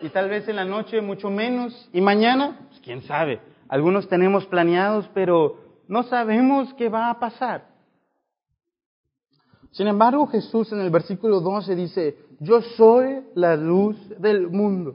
Y 0.00 0.08
tal 0.08 0.30
vez 0.30 0.48
en 0.48 0.56
la 0.56 0.64
noche 0.64 1.02
mucho 1.02 1.28
menos. 1.28 1.90
Y 1.92 2.00
mañana, 2.00 2.68
pues 2.70 2.80
quién 2.80 3.02
sabe. 3.02 3.42
Algunos 3.68 4.08
tenemos 4.08 4.46
planeados, 4.46 5.10
pero 5.12 5.58
no 5.86 6.04
sabemos 6.04 6.72
qué 6.72 6.88
va 6.88 7.10
a 7.10 7.20
pasar. 7.20 7.66
Sin 9.72 9.88
embargo, 9.88 10.26
Jesús 10.28 10.72
en 10.72 10.80
el 10.80 10.88
versículo 10.88 11.40
12 11.40 11.74
dice, 11.74 12.16
yo 12.38 12.62
soy 12.78 13.26
la 13.34 13.56
luz 13.56 13.98
del 14.18 14.48
mundo. 14.48 14.94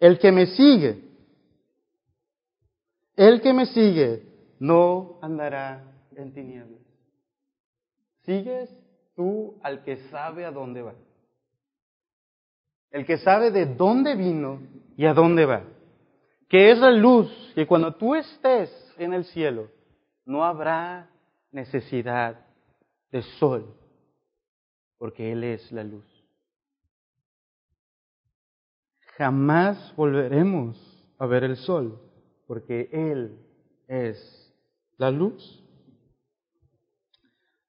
El 0.00 0.18
que 0.18 0.32
me 0.32 0.46
sigue, 0.46 1.09
el 3.20 3.42
que 3.42 3.52
me 3.52 3.66
sigue 3.66 4.22
no 4.60 5.18
andará 5.20 5.84
en 6.16 6.32
tinieblas. 6.32 6.80
Sigues 8.22 8.70
tú 9.14 9.60
al 9.62 9.84
que 9.84 10.08
sabe 10.08 10.46
a 10.46 10.50
dónde 10.50 10.80
va. 10.80 10.94
El 12.90 13.04
que 13.04 13.18
sabe 13.18 13.50
de 13.50 13.66
dónde 13.66 14.16
vino 14.16 14.62
y 14.96 15.04
a 15.04 15.12
dónde 15.12 15.44
va. 15.44 15.64
Que 16.48 16.70
es 16.70 16.78
la 16.78 16.92
luz 16.92 17.30
que 17.54 17.66
cuando 17.66 17.94
tú 17.94 18.14
estés 18.14 18.70
en 18.96 19.12
el 19.12 19.26
cielo 19.26 19.68
no 20.24 20.42
habrá 20.42 21.10
necesidad 21.52 22.46
de 23.12 23.20
sol, 23.38 23.76
porque 24.96 25.30
Él 25.30 25.44
es 25.44 25.70
la 25.72 25.84
luz. 25.84 26.06
Jamás 29.18 29.94
volveremos 29.94 30.78
a 31.18 31.26
ver 31.26 31.44
el 31.44 31.58
sol, 31.58 32.00
porque 32.50 32.88
Él 32.90 33.38
es 33.86 34.18
la 34.96 35.12
luz. 35.12 35.62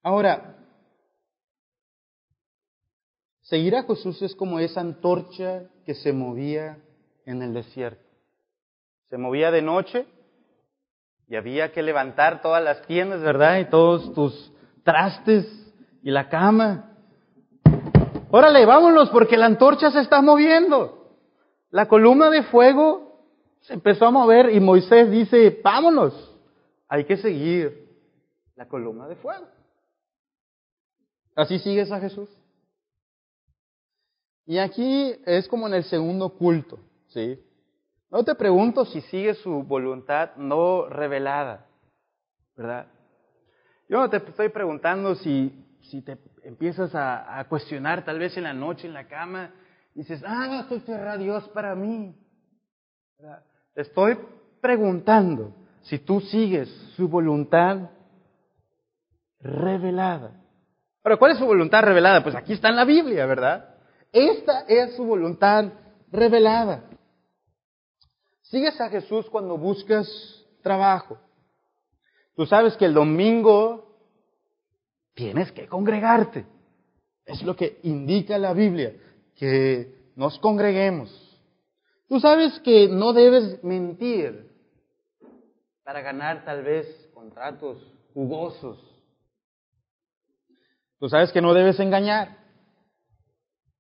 Ahora, 0.02 0.56
seguir 3.42 3.76
a 3.76 3.84
Jesús 3.84 4.20
es 4.24 4.34
como 4.34 4.58
esa 4.58 4.82
antorcha 4.82 5.70
que 5.86 5.94
se 5.94 6.12
movía 6.12 6.80
en 7.28 7.44
el 7.44 7.54
desierto. 7.54 8.04
Se 9.12 9.20
movía 9.20 9.52
de 9.52 9.62
noche 9.62 10.08
y 11.28 11.36
había 11.36 11.72
que 11.72 11.84
levantar 11.84 12.42
todas 12.42 12.64
las 12.64 12.82
tiendas, 12.88 13.22
¿verdad? 13.22 13.60
Y 13.60 13.66
todos 13.66 14.12
tus 14.16 14.52
trastes 14.84 15.46
y 16.02 16.10
la 16.10 16.28
cama. 16.28 16.98
Órale, 18.32 18.66
vámonos 18.66 19.12
porque 19.12 19.38
la 19.38 19.46
antorcha 19.46 19.92
se 19.92 20.00
está 20.00 20.24
moviendo. 20.24 21.20
La 21.70 21.88
columna 21.88 22.32
de 22.32 22.42
fuego 22.42 23.11
se 23.62 23.74
empezó 23.74 24.06
a 24.06 24.12
mover 24.12 24.50
y 24.54 24.60
Moisés 24.60 25.10
dice, 25.10 25.60
vámonos, 25.64 26.14
hay 26.88 27.06
que 27.06 27.18
seguir 27.18 27.88
la 28.56 28.68
columna 28.68 29.08
de 29.08 29.16
fuego. 29.16 29.48
¿Así 31.36 31.60
sigues 31.60 31.92
a 31.92 32.00
Jesús? 32.00 32.30
Y 34.46 34.58
aquí 34.58 35.16
es 35.26 35.48
como 35.48 35.68
en 35.68 35.76
el 35.76 35.84
segundo 35.86 36.30
culto, 36.30 36.80
¿sí? 37.08 37.40
No 38.10 38.24
te 38.24 38.36
pregunto 38.36 38.84
si 38.86 39.02
sigues 39.02 39.38
su 39.38 39.64
voluntad 39.64 40.36
no 40.36 40.90
revelada, 40.90 41.68
¿verdad? 42.58 42.88
Yo 43.88 44.00
no 44.00 44.10
te 44.10 44.18
estoy 44.18 44.50
preguntando 44.50 45.16
si, 45.16 45.54
si 45.84 46.02
te 46.02 46.18
empiezas 46.44 46.94
a, 46.96 47.40
a 47.40 47.48
cuestionar 47.48 48.04
tal 48.04 48.20
vez 48.20 48.36
en 48.36 48.44
la 48.44 48.54
noche 48.54 48.88
en 48.88 48.94
la 48.94 49.08
cama, 49.08 49.54
y 49.94 50.00
dices, 50.00 50.22
ah, 50.26 50.66
¿qué 50.68 50.84
querrá 50.84 51.18
Dios 51.18 51.48
para 51.50 51.76
mí? 51.76 52.16
¿Verdad? 53.18 53.44
Estoy 53.76 54.18
preguntando 54.62 55.54
si 55.82 56.00
tú 56.00 56.22
sigues 56.22 56.70
su 56.96 57.08
voluntad 57.08 57.90
revelada. 59.40 60.40
Ahora, 61.04 61.18
¿cuál 61.18 61.32
es 61.32 61.38
su 61.38 61.46
voluntad 61.46 61.82
revelada? 61.82 62.24
Pues 62.24 62.36
aquí 62.36 62.54
está 62.54 62.70
en 62.70 62.76
la 62.76 62.86
Biblia, 62.86 63.26
¿verdad? 63.26 63.76
Esta 64.12 64.66
es 64.68 64.96
su 64.96 65.06
voluntad 65.06 65.66
revelada. 66.12 66.84
Sigues 68.42 68.80
a 68.82 68.90
Jesús 68.90 69.30
cuando 69.30 69.58
buscas 69.58 70.08
trabajo. 70.62 71.18
Tú 72.36 72.46
sabes 72.46 72.76
que 72.78 72.86
el 72.86 72.94
domingo 72.94 73.98
tienes 75.14 75.52
que 75.52 75.68
congregarte. 75.68 76.46
Es 77.26 77.42
lo 77.44 77.56
que 77.56 77.80
indica 77.84 78.38
la 78.38 78.54
Biblia, 78.54 78.94
que 79.36 80.12
nos 80.16 80.38
congreguemos. 80.40 81.31
Tú 82.12 82.20
sabes 82.20 82.60
que 82.60 82.90
no 82.90 83.14
debes 83.14 83.64
mentir 83.64 84.52
para 85.86 86.02
ganar 86.02 86.44
tal 86.44 86.62
vez 86.62 86.86
contratos 87.14 87.82
jugosos. 88.14 88.78
Tú 91.00 91.08
sabes 91.08 91.32
que 91.32 91.40
no 91.40 91.54
debes 91.54 91.80
engañar. 91.80 92.38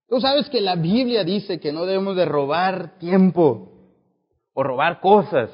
Tú 0.07 0.21
sabes 0.21 0.49
que 0.49 0.61
la 0.61 0.77
Biblia 0.77 1.25
dice 1.25 1.59
que 1.59 1.73
no 1.73 1.85
debemos 1.85 2.15
de 2.15 2.23
robar 2.23 2.97
tiempo 2.99 3.69
o 4.53 4.63
robar 4.63 5.01
cosas. 5.01 5.51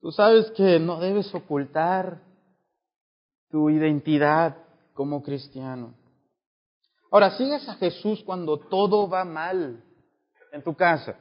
Tú 0.00 0.10
sabes 0.10 0.50
que 0.56 0.80
no 0.80 0.98
debes 0.98 1.32
ocultar 1.32 2.20
tu 3.48 3.70
identidad 3.70 4.56
como 4.92 5.22
cristiano. 5.22 5.94
Ahora, 7.12 7.38
sigues 7.38 7.68
a 7.68 7.76
Jesús 7.76 8.24
cuando 8.24 8.58
todo 8.58 9.08
va 9.08 9.24
mal 9.24 9.84
en 10.52 10.62
tu 10.62 10.74
casa. 10.74 11.16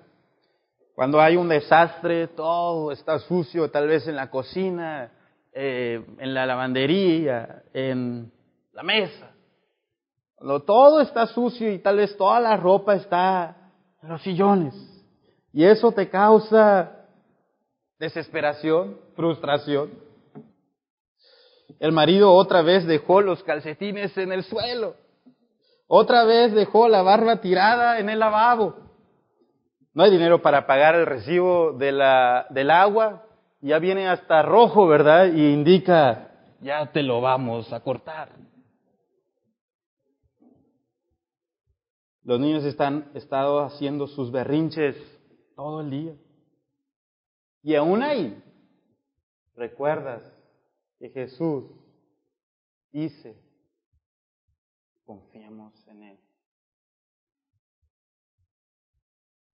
Cuando 0.96 1.22
hay 1.22 1.36
un 1.36 1.48
desastre, 1.48 2.28
todo 2.30 2.92
está 2.92 3.20
sucio, 3.20 3.70
tal 3.70 3.88
vez 3.88 4.08
en 4.08 4.16
la 4.16 4.32
cocina, 4.32 5.12
eh, 5.54 6.04
en 6.18 6.34
la 6.34 6.46
lavandería, 6.46 7.64
en 7.74 8.32
la 8.74 8.84
mesa. 8.84 9.32
Cuando 10.36 10.64
todo 10.64 11.02
está 11.02 11.28
sucio 11.28 11.72
y 11.72 11.80
tal 11.80 11.98
vez 11.98 12.16
toda 12.18 12.40
la 12.40 12.58
ropa 12.58 12.96
está 12.96 13.72
en 14.02 14.10
los 14.10 14.22
sillones. 14.22 14.74
Y 15.54 15.66
eso 15.66 15.92
te 15.92 16.10
causa 16.10 17.06
desesperación, 18.00 19.00
frustración. 19.16 19.92
El 21.80 21.92
marido 21.92 22.34
otra 22.34 22.62
vez 22.62 22.86
dejó 22.86 23.22
los 23.22 23.44
calcetines 23.44 24.18
en 24.18 24.32
el 24.32 24.44
suelo. 24.44 24.96
Otra 25.88 26.24
vez 26.26 26.54
dejó 26.54 26.88
la 26.88 27.02
barba 27.02 27.40
tirada 27.40 28.00
en 28.00 28.10
el 28.10 28.20
lavabo. 28.20 28.87
No 29.98 30.04
hay 30.04 30.12
dinero 30.12 30.44
para 30.44 30.68
pagar 30.68 30.94
el 30.94 31.08
recibo 31.08 31.74
de 31.74 31.92
la, 31.92 32.46
del 32.52 32.70
agua. 32.70 33.26
Ya 33.62 33.80
viene 33.80 34.08
hasta 34.08 34.44
rojo, 34.44 34.86
¿verdad? 34.86 35.34
Y 35.34 35.52
indica, 35.52 36.30
ya 36.62 36.92
te 36.92 37.02
lo 37.02 37.20
vamos 37.20 37.74
a 37.74 37.80
cortar. 37.80 38.30
Los 42.22 42.40
niños 42.40 42.64
están 42.64 43.10
estado 43.16 43.62
haciendo 43.62 44.06
sus 44.06 44.32
berrinches 44.32 44.96
todo 45.56 45.82
el 45.82 45.90
día. 45.90 46.16
Y 47.64 47.74
aún 47.74 48.04
ahí, 48.04 48.40
recuerdas 49.56 50.22
que 51.00 51.10
Jesús 51.10 51.72
dice, 52.92 53.36
confiemos 55.06 55.74
en 55.88 56.04
Él. 56.04 56.27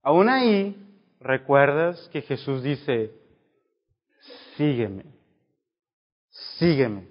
Aún 0.04 0.28
ahí, 0.28 0.76
recuerdas 1.22 2.10
que 2.12 2.22
Jesús 2.22 2.62
dice, 2.62 3.12
sígueme, 4.58 5.06
sígueme. 6.60 7.08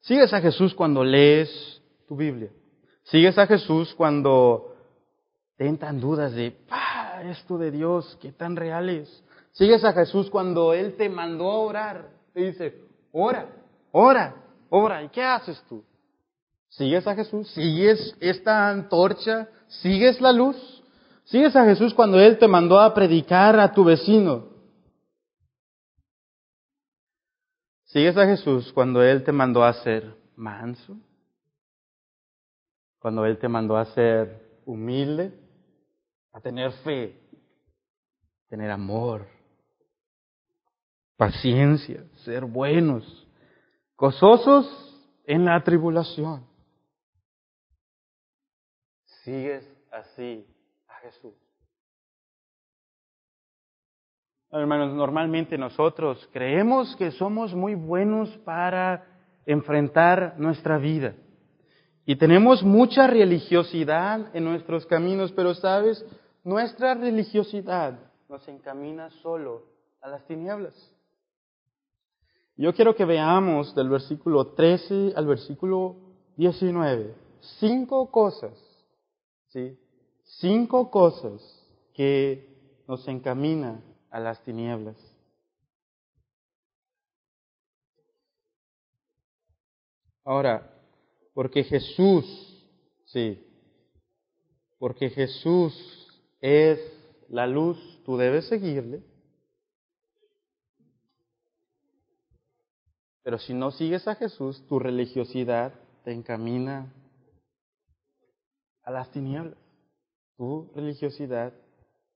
Sigues 0.00 0.32
a 0.34 0.40
Jesús 0.42 0.74
cuando 0.74 1.02
lees 1.02 1.82
tu 2.06 2.14
Biblia. 2.14 2.50
Sigues 3.04 3.38
a 3.38 3.46
Jesús 3.46 3.94
cuando 3.94 4.76
te 5.56 5.66
entran 5.66 5.98
dudas 5.98 6.34
de, 6.34 6.58
ah, 6.68 7.22
esto 7.24 7.56
de 7.56 7.70
Dios, 7.70 8.18
qué 8.20 8.32
tan 8.32 8.54
real 8.54 8.90
es. 8.90 9.24
Sigues 9.52 9.82
a 9.84 9.92
Jesús 9.92 10.28
cuando 10.28 10.74
Él 10.74 10.96
te 10.96 11.08
mandó 11.08 11.50
a 11.50 11.58
orar. 11.58 12.10
Te 12.34 12.40
dice, 12.40 12.82
ora, 13.12 13.48
ora, 13.92 14.34
ora. 14.68 15.02
¿Y 15.02 15.08
qué 15.08 15.22
haces 15.22 15.62
tú? 15.68 15.82
¿Sigues 16.68 17.06
a 17.06 17.14
Jesús? 17.14 17.48
¿Sigues 17.50 18.16
esta 18.20 18.68
antorcha? 18.68 19.48
¿Sigues 19.68 20.20
la 20.20 20.32
luz? 20.32 20.73
Sigues 21.24 21.56
a 21.56 21.64
Jesús 21.64 21.94
cuando 21.94 22.20
Él 22.20 22.38
te 22.38 22.46
mandó 22.46 22.78
a 22.78 22.92
predicar 22.92 23.58
a 23.58 23.72
tu 23.72 23.84
vecino. 23.84 24.50
Sigues 27.84 28.16
a 28.16 28.26
Jesús 28.26 28.72
cuando 28.72 29.02
Él 29.02 29.24
te 29.24 29.32
mandó 29.32 29.64
a 29.64 29.72
ser 29.72 30.14
manso. 30.36 30.96
Cuando 32.98 33.24
Él 33.24 33.38
te 33.38 33.48
mandó 33.48 33.76
a 33.76 33.86
ser 33.86 34.60
humilde, 34.66 35.32
a 36.32 36.40
tener 36.40 36.72
fe, 36.82 37.18
tener 38.48 38.70
amor, 38.70 39.26
paciencia, 41.16 42.04
ser 42.24 42.44
buenos, 42.44 43.26
gozosos 43.96 44.66
en 45.24 45.44
la 45.44 45.62
tribulación. 45.62 46.46
Sigues 49.22 49.64
así 49.90 50.46
Jesús. 51.04 51.34
Hermanos, 54.50 54.94
normalmente 54.94 55.58
nosotros 55.58 56.28
creemos 56.32 56.94
que 56.96 57.10
somos 57.12 57.54
muy 57.54 57.74
buenos 57.74 58.30
para 58.38 59.04
enfrentar 59.46 60.34
nuestra 60.38 60.78
vida. 60.78 61.14
Y 62.06 62.16
tenemos 62.16 62.62
mucha 62.62 63.06
religiosidad 63.06 64.34
en 64.34 64.44
nuestros 64.44 64.86
caminos, 64.86 65.32
pero 65.32 65.54
sabes, 65.54 66.04
nuestra 66.44 66.94
religiosidad 66.94 67.98
nos 68.28 68.46
encamina 68.48 69.10
solo 69.22 69.64
a 70.00 70.08
las 70.08 70.24
tinieblas. 70.26 70.74
Yo 72.56 72.72
quiero 72.72 72.94
que 72.94 73.04
veamos 73.04 73.74
del 73.74 73.88
versículo 73.88 74.54
13 74.54 75.14
al 75.16 75.26
versículo 75.26 75.96
19 76.36 77.24
cinco 77.60 78.10
cosas, 78.10 78.52
¿sí? 79.48 79.78
Cinco 80.38 80.90
cosas 80.90 81.42
que 81.92 82.82
nos 82.88 83.06
encaminan 83.08 83.82
a 84.10 84.20
las 84.20 84.42
tinieblas. 84.42 84.96
Ahora, 90.24 90.70
porque 91.34 91.64
Jesús, 91.64 92.24
sí, 93.04 93.46
porque 94.78 95.10
Jesús 95.10 95.74
es 96.40 96.80
la 97.28 97.46
luz, 97.46 97.78
tú 98.04 98.16
debes 98.16 98.48
seguirle. 98.48 99.02
Pero 103.22 103.38
si 103.38 103.54
no 103.54 103.70
sigues 103.70 104.06
a 104.06 104.14
Jesús, 104.14 104.66
tu 104.66 104.78
religiosidad 104.78 105.72
te 106.04 106.12
encamina 106.12 106.92
a 108.82 108.90
las 108.90 109.10
tinieblas 109.10 109.63
tu 110.36 110.70
religiosidad, 110.74 111.52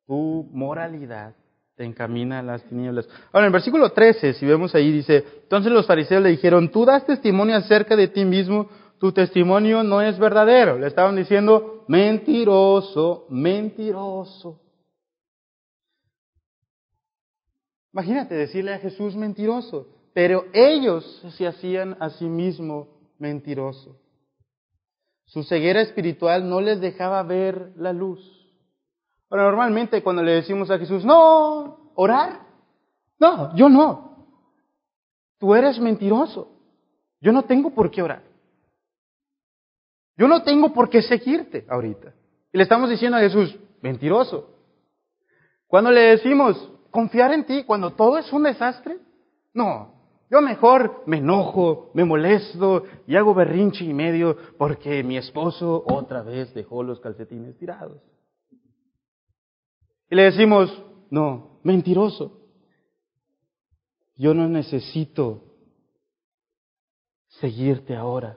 tu 0.07 0.49
moralidad 0.53 1.35
te 1.77 1.85
encamina 1.85 2.41
a 2.41 2.43
las 2.43 2.65
tinieblas. 2.65 3.09
Ahora, 3.33 3.47
en 3.47 3.51
el 3.51 3.53
versículo 3.53 3.93
13, 3.93 4.35
si 4.35 4.45
vemos 4.45 4.75
ahí, 4.75 4.91
dice, 4.91 5.25
entonces 5.45 5.71
los 5.71 5.87
fariseos 5.87 6.23
le 6.23 6.31
dijeron, 6.31 6.71
tú 6.71 6.85
das 6.85 7.07
testimonio 7.07 7.57
acerca 7.57 7.95
de 7.95 8.09
ti 8.09 8.25
mismo, 8.25 8.69
tu 8.99 9.13
testimonio 9.13 9.85
no 9.85 10.03
es 10.03 10.19
verdadero. 10.19 10.77
Le 10.77 10.89
estaban 10.89 11.15
diciendo, 11.15 11.85
mentiroso, 11.87 13.27
mentiroso. 13.31 14.61
Imagínate 17.93 18.35
decirle 18.35 18.75
a 18.75 18.79
Jesús 18.79 19.15
mentiroso, 19.15 19.89
pero 20.13 20.47
ellos 20.53 21.25
se 21.37 21.47
hacían 21.47 21.97
a 22.01 22.11
sí 22.11 22.27
mismo 22.27 22.89
mentiroso. 23.19 23.97
Su 25.29 25.45
ceguera 25.45 25.83
espiritual 25.83 26.49
no 26.49 26.61
les 26.61 26.81
dejaba 26.81 27.23
ver 27.23 27.73
la 27.77 27.93
luz. 27.93 28.19
Ahora, 29.29 29.45
normalmente 29.45 30.03
cuando 30.03 30.23
le 30.23 30.33
decimos 30.33 30.71
a 30.71 30.79
Jesús, 30.79 31.05
no, 31.05 31.93
orar, 31.95 32.41
no, 33.19 33.55
yo 33.55 33.69
no. 33.69 34.27
Tú 35.39 35.55
eres 35.55 35.79
mentiroso. 35.79 36.51
Yo 37.21 37.31
no 37.33 37.45
tengo 37.45 37.75
por 37.75 37.91
qué 37.91 38.03
orar. 38.03 38.23
Yo 40.17 40.29
no 40.29 40.43
tengo 40.43 40.73
por 40.73 40.89
qué 40.89 41.03
seguirte 41.03 41.67
ahorita. 41.69 42.15
Y 42.51 42.57
le 42.57 42.63
estamos 42.63 42.89
diciendo 42.89 43.19
a 43.19 43.21
Jesús, 43.21 43.55
mentiroso. 43.83 44.49
Cuando 45.67 45.91
le 45.91 46.01
decimos, 46.01 46.73
confiar 46.91 47.35
en 47.35 47.45
ti 47.45 47.65
cuando 47.65 47.93
todo 47.93 48.17
es 48.17 48.33
un 48.33 48.45
desastre, 48.45 48.99
no. 49.53 49.98
Yo 50.31 50.43
mejor 50.43 51.05
me 51.07 51.19
enojo, 51.19 51.91
me 51.95 52.05
molesto 52.05 52.85
y 53.07 53.17
hago 53.17 53.35
berrinche 53.35 53.85
y 53.85 53.95
medio 53.95 54.37
porque 54.59 55.03
mi 55.03 55.17
esposo 55.17 55.83
otra 55.87 56.23
vez 56.23 56.53
dejó 56.53 56.83
los 56.83 57.01
calcetines 57.01 57.57
tirados. 57.57 58.03
Y 60.11 60.15
le 60.15 60.25
decimos, 60.25 60.71
no, 61.11 61.61
mentiroso. 61.63 62.43
Yo 64.17 64.35
no 64.35 64.49
necesito 64.49 65.45
seguirte 67.29 67.97
ahora. 67.97 68.37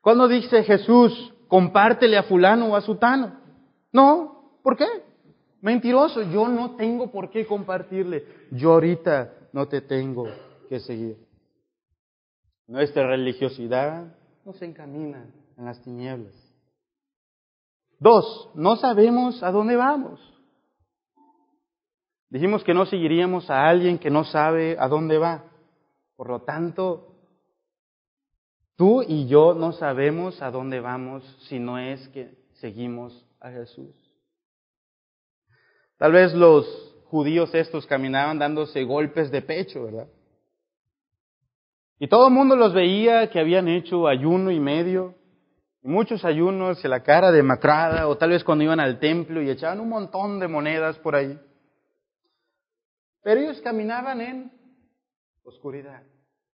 Cuando 0.00 0.28
dice 0.28 0.62
Jesús, 0.62 1.34
compártele 1.48 2.16
a 2.16 2.24
fulano 2.24 2.68
o 2.68 2.76
a 2.76 2.80
sutano? 2.82 3.40
No, 3.92 4.58
¿por 4.62 4.76
qué? 4.76 4.86
Mentiroso, 5.60 6.22
yo 6.22 6.48
no 6.48 6.76
tengo 6.76 7.10
por 7.10 7.30
qué 7.30 7.46
compartirle. 7.46 8.26
Yo 8.50 8.72
ahorita 8.72 9.32
no 9.52 9.66
te 9.66 9.80
tengo 9.80 10.26
que 10.72 10.80
seguir. 10.80 11.18
Nuestra 12.66 13.06
religiosidad 13.06 14.16
nos 14.42 14.62
encamina 14.62 15.30
en 15.58 15.66
las 15.66 15.82
tinieblas. 15.82 16.32
Dos, 17.98 18.48
no 18.54 18.76
sabemos 18.76 19.42
a 19.42 19.50
dónde 19.50 19.76
vamos. 19.76 20.18
Dijimos 22.30 22.64
que 22.64 22.72
no 22.72 22.86
seguiríamos 22.86 23.50
a 23.50 23.68
alguien 23.68 23.98
que 23.98 24.08
no 24.08 24.24
sabe 24.24 24.78
a 24.78 24.88
dónde 24.88 25.18
va. 25.18 25.44
Por 26.16 26.30
lo 26.30 26.40
tanto, 26.40 27.18
tú 28.74 29.02
y 29.02 29.26
yo 29.26 29.52
no 29.52 29.72
sabemos 29.72 30.40
a 30.40 30.50
dónde 30.50 30.80
vamos 30.80 31.22
si 31.50 31.58
no 31.58 31.78
es 31.78 32.08
que 32.08 32.34
seguimos 32.54 33.26
a 33.40 33.50
Jesús. 33.50 33.94
Tal 35.98 36.12
vez 36.12 36.32
los 36.32 36.64
judíos 37.08 37.54
estos 37.54 37.86
caminaban 37.86 38.38
dándose 38.38 38.84
golpes 38.84 39.30
de 39.30 39.42
pecho, 39.42 39.84
¿verdad? 39.84 40.08
Y 42.02 42.08
todo 42.08 42.26
el 42.26 42.34
mundo 42.34 42.56
los 42.56 42.74
veía 42.74 43.30
que 43.30 43.38
habían 43.38 43.68
hecho 43.68 44.08
ayuno 44.08 44.50
y 44.50 44.58
medio, 44.58 45.14
muchos 45.82 46.24
ayunos 46.24 46.84
y 46.84 46.88
la 46.88 47.04
cara 47.04 47.30
demacrada, 47.30 48.08
o 48.08 48.18
tal 48.18 48.30
vez 48.30 48.42
cuando 48.42 48.64
iban 48.64 48.80
al 48.80 48.98
templo 48.98 49.40
y 49.40 49.48
echaban 49.48 49.78
un 49.78 49.88
montón 49.88 50.40
de 50.40 50.48
monedas 50.48 50.98
por 50.98 51.14
ahí. 51.14 51.38
Pero 53.22 53.42
ellos 53.42 53.60
caminaban 53.60 54.20
en 54.20 54.50
oscuridad, 55.44 56.02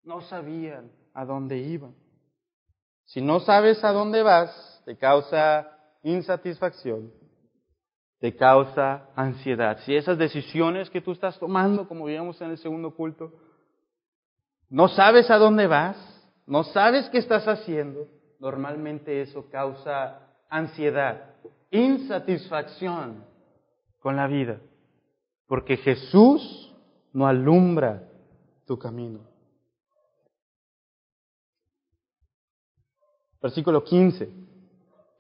no 0.03 0.23
sabían 0.23 0.91
a 1.13 1.27
dónde 1.27 1.59
iban. 1.59 1.95
Si 3.05 3.21
no 3.21 3.39
sabes 3.41 3.85
a 3.85 3.93
dónde 3.93 4.23
vas, 4.23 4.83
te 4.87 4.97
causa 4.97 5.71
insatisfacción, 6.05 7.13
te 8.19 8.35
causa 8.35 9.11
ansiedad. 9.15 9.77
Si 9.85 9.95
esas 9.95 10.17
decisiones 10.17 10.89
que 10.89 11.03
tú 11.03 11.13
estás 11.13 11.39
tomando, 11.39 11.87
como 11.87 12.07
vimos 12.07 12.41
en 12.41 12.53
el 12.53 12.57
segundo 12.57 12.95
culto, 12.95 13.44
no 14.75 14.89
sabes 14.89 15.31
a 15.31 15.37
dónde 15.37 15.69
vas, 15.69 15.97
no 16.49 16.65
sabes 16.65 17.09
qué 17.11 17.19
estás 17.19 17.47
haciendo, 17.47 18.09
normalmente 18.41 19.23
eso 19.23 19.49
causa 19.49 20.19
ansiedad, 20.49 21.37
insatisfacción 21.71 23.25
con 24.01 24.17
la 24.17 24.27
vida. 24.27 24.59
Porque 25.47 25.77
Jesús 25.77 26.75
no 27.13 27.29
alumbra 27.29 28.03
tu 28.67 28.77
camino. 28.77 29.21
Versículo 33.41 33.85
15. 33.85 34.29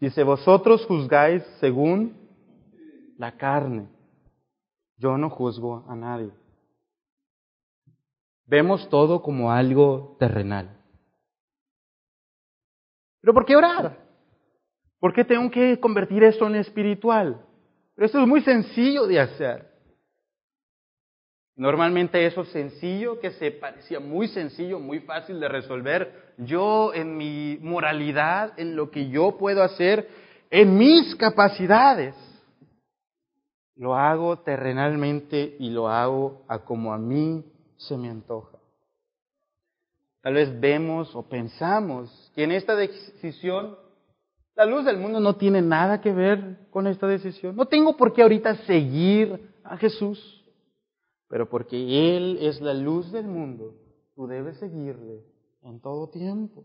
Dice, 0.00 0.24
vosotros 0.24 0.84
juzgáis 0.86 1.44
según 1.60 2.16
la 3.18 3.36
carne. 3.36 3.86
Yo 4.96 5.16
no 5.16 5.30
juzgo 5.30 5.84
a 5.88 5.94
nadie. 5.94 6.32
Vemos 8.46 8.88
todo 8.88 9.22
como 9.22 9.50
algo 9.50 10.16
terrenal. 10.18 10.76
Pero 13.20 13.33
¿por 13.33 13.46
qué 13.46 13.57
orar? 13.57 13.98
¿Por 15.00 15.14
qué 15.14 15.24
tengo 15.24 15.50
que 15.50 15.80
convertir 15.80 16.22
esto 16.24 16.46
en 16.46 16.57
espiritual? 16.57 17.44
Pero 17.94 18.07
esto 18.07 18.20
es 18.20 18.26
muy 18.26 18.42
sencillo 18.42 19.07
de 19.07 19.20
hacer. 19.20 19.74
Normalmente 21.57 22.26
eso 22.26 22.44
sencillo, 22.46 23.20
que 23.20 23.30
se 23.33 23.52
parecía 23.52 24.00
muy 24.00 24.28
sencillo, 24.28 24.80
muy 24.80 25.00
fácil 25.00 25.38
de 25.38 25.48
resolver, 25.48 26.35
yo 26.38 26.92
en 26.92 27.16
mi 27.16 27.59
moralidad, 27.61 28.59
en 28.59 28.74
lo 28.74 28.90
que 28.90 29.09
yo 29.09 29.38
puedo 29.38 29.62
hacer, 29.62 30.09
en 30.50 30.76
mis 30.76 31.14
capacidades, 31.14 32.14
lo 33.76 33.94
hago 33.94 34.40
terrenalmente 34.40 35.57
y 35.59 35.70
lo 35.70 35.88
hago 35.88 36.44
a 36.48 36.59
como 36.61 36.92
a 36.92 36.98
mí 36.98 37.44
se 37.76 37.96
me 37.96 38.08
antoja. 38.08 38.58
Tal 40.22 40.34
vez 40.34 40.58
vemos 40.58 41.14
o 41.14 41.28
pensamos 41.28 42.32
que 42.34 42.44
en 42.44 42.52
esta 42.52 42.74
decisión 42.74 43.76
la 44.54 44.64
luz 44.64 44.84
del 44.84 44.98
mundo 44.98 45.20
no 45.20 45.37
tiene 45.37 45.60
nada 45.60 46.00
que 46.00 46.12
ver 46.12 46.68
con 46.70 46.87
esta 46.87 47.06
decisión. 47.06 47.56
No 47.56 47.66
tengo 47.66 47.96
por 47.96 48.12
qué 48.12 48.22
ahorita 48.22 48.56
seguir 48.66 49.52
a 49.64 49.76
Jesús. 49.76 50.44
Pero 51.28 51.48
porque 51.48 52.16
Él 52.16 52.38
es 52.40 52.60
la 52.60 52.74
luz 52.74 53.10
del 53.10 53.26
mundo, 53.26 53.74
tú 54.14 54.26
debes 54.26 54.56
seguirle 54.58 55.24
en 55.62 55.80
todo 55.80 56.08
tiempo. 56.08 56.64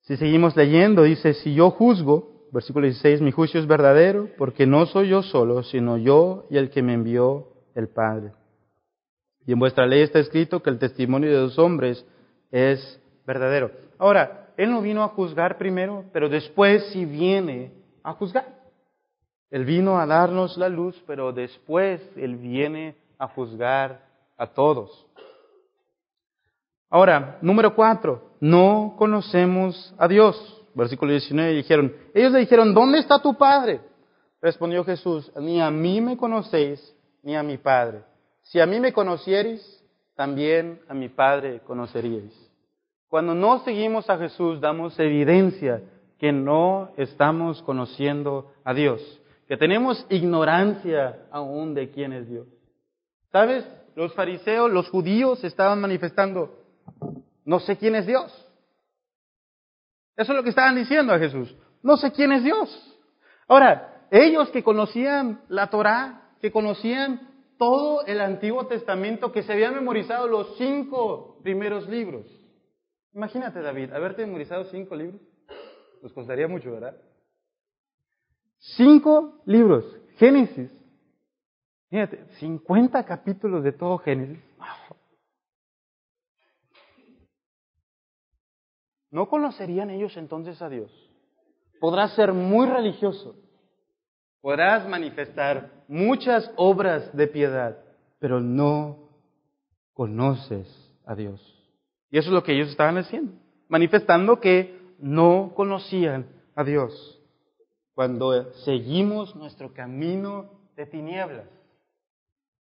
Si 0.00 0.16
seguimos 0.16 0.56
leyendo, 0.56 1.04
dice, 1.04 1.34
si 1.34 1.54
yo 1.54 1.70
juzgo, 1.70 2.29
versículo 2.52 2.86
16, 2.86 3.20
mi 3.20 3.32
juicio 3.32 3.60
es 3.60 3.66
verdadero, 3.66 4.28
porque 4.36 4.66
no 4.66 4.86
soy 4.86 5.08
yo 5.08 5.22
solo, 5.22 5.62
sino 5.62 5.96
yo 5.96 6.46
y 6.50 6.56
el 6.56 6.70
que 6.70 6.82
me 6.82 6.94
envió 6.94 7.48
el 7.74 7.88
Padre. 7.88 8.32
Y 9.46 9.52
en 9.52 9.58
vuestra 9.58 9.86
ley 9.86 10.02
está 10.02 10.18
escrito 10.18 10.62
que 10.62 10.70
el 10.70 10.78
testimonio 10.78 11.30
de 11.30 11.36
dos 11.36 11.58
hombres 11.58 12.04
es 12.50 13.00
verdadero. 13.26 13.70
Ahora, 13.98 14.52
Él 14.56 14.70
no 14.70 14.82
vino 14.82 15.02
a 15.02 15.08
juzgar 15.08 15.58
primero, 15.58 16.04
pero 16.12 16.28
después 16.28 16.86
sí 16.92 17.04
viene 17.04 17.72
a 18.02 18.12
juzgar. 18.12 18.60
Él 19.50 19.64
vino 19.64 19.98
a 19.98 20.06
darnos 20.06 20.56
la 20.56 20.68
luz, 20.68 21.02
pero 21.06 21.32
después 21.32 22.00
Él 22.16 22.36
viene 22.36 22.96
a 23.18 23.28
juzgar 23.28 24.06
a 24.36 24.46
todos. 24.46 25.06
Ahora, 26.88 27.38
número 27.40 27.74
cuatro, 27.74 28.32
no 28.40 28.94
conocemos 28.96 29.94
a 29.98 30.08
Dios. 30.08 30.59
Versículo 30.74 31.12
19, 31.12 31.52
dijeron, 31.54 31.94
ellos 32.14 32.32
le 32.32 32.40
dijeron, 32.40 32.74
¿dónde 32.74 32.98
está 32.98 33.20
tu 33.20 33.36
Padre? 33.36 33.80
Respondió 34.40 34.84
Jesús, 34.84 35.30
ni 35.36 35.60
a 35.60 35.70
mí 35.70 36.00
me 36.00 36.16
conocéis, 36.16 36.94
ni 37.22 37.36
a 37.36 37.42
mi 37.42 37.58
Padre. 37.58 38.02
Si 38.42 38.60
a 38.60 38.66
mí 38.66 38.80
me 38.80 38.92
conocierais, 38.92 39.84
también 40.14 40.80
a 40.88 40.94
mi 40.94 41.08
Padre 41.08 41.60
conoceríais. 41.66 42.34
Cuando 43.08 43.34
no 43.34 43.64
seguimos 43.64 44.08
a 44.08 44.18
Jesús, 44.18 44.60
damos 44.60 44.98
evidencia 44.98 45.82
que 46.18 46.32
no 46.32 46.92
estamos 46.96 47.62
conociendo 47.62 48.52
a 48.64 48.72
Dios 48.74 49.20
que 49.50 49.56
tenemos 49.56 50.06
ignorancia 50.10 51.26
aún 51.32 51.74
de 51.74 51.90
quién 51.90 52.12
es 52.12 52.28
Dios. 52.28 52.46
¿Sabes? 53.32 53.66
Los 53.96 54.14
fariseos, 54.14 54.70
los 54.70 54.88
judíos 54.88 55.42
estaban 55.42 55.80
manifestando, 55.80 56.56
no 57.44 57.58
sé 57.58 57.76
quién 57.76 57.96
es 57.96 58.06
Dios. 58.06 58.32
Eso 60.20 60.32
es 60.32 60.36
lo 60.36 60.42
que 60.42 60.50
estaban 60.50 60.74
diciendo 60.74 61.14
a 61.14 61.18
Jesús. 61.18 61.56
No 61.82 61.96
sé 61.96 62.12
quién 62.12 62.30
es 62.32 62.44
Dios. 62.44 62.68
Ahora, 63.48 64.04
ellos 64.10 64.50
que 64.50 64.62
conocían 64.62 65.40
la 65.48 65.70
Torá, 65.70 66.34
que 66.42 66.52
conocían 66.52 67.26
todo 67.56 68.04
el 68.04 68.20
Antiguo 68.20 68.66
Testamento, 68.66 69.32
que 69.32 69.42
se 69.42 69.54
habían 69.54 69.74
memorizado 69.74 70.28
los 70.28 70.58
cinco 70.58 71.38
primeros 71.42 71.88
libros. 71.88 72.26
Imagínate, 73.14 73.62
David, 73.62 73.94
haberte 73.94 74.26
memorizado 74.26 74.64
cinco 74.64 74.94
libros. 74.94 75.22
Nos 76.02 76.12
costaría 76.12 76.46
mucho, 76.46 76.70
¿verdad? 76.70 76.98
Cinco 78.76 79.40
libros. 79.46 79.86
Génesis. 80.18 80.70
Fíjate, 81.88 82.26
50 82.40 83.06
capítulos 83.06 83.64
de 83.64 83.72
todo 83.72 83.96
Génesis. 83.96 84.49
¿No 89.10 89.28
conocerían 89.28 89.90
ellos 89.90 90.16
entonces 90.16 90.60
a 90.62 90.68
Dios? 90.68 90.90
Podrás 91.80 92.14
ser 92.14 92.32
muy 92.32 92.66
religioso, 92.66 93.34
podrás 94.40 94.88
manifestar 94.88 95.70
muchas 95.88 96.50
obras 96.56 97.14
de 97.16 97.26
piedad, 97.26 97.78
pero 98.18 98.40
no 98.40 99.08
conoces 99.94 100.68
a 101.04 101.14
Dios. 101.14 101.40
Y 102.10 102.18
eso 102.18 102.28
es 102.28 102.34
lo 102.34 102.42
que 102.42 102.52
ellos 102.52 102.68
estaban 102.68 102.98
haciendo, 102.98 103.32
manifestando 103.68 104.40
que 104.40 104.78
no 104.98 105.52
conocían 105.54 106.26
a 106.54 106.64
Dios 106.64 107.20
cuando 107.94 108.52
seguimos 108.64 109.34
nuestro 109.36 109.72
camino 109.72 110.50
de 110.76 110.86
tinieblas. 110.86 111.46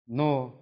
No 0.06 0.54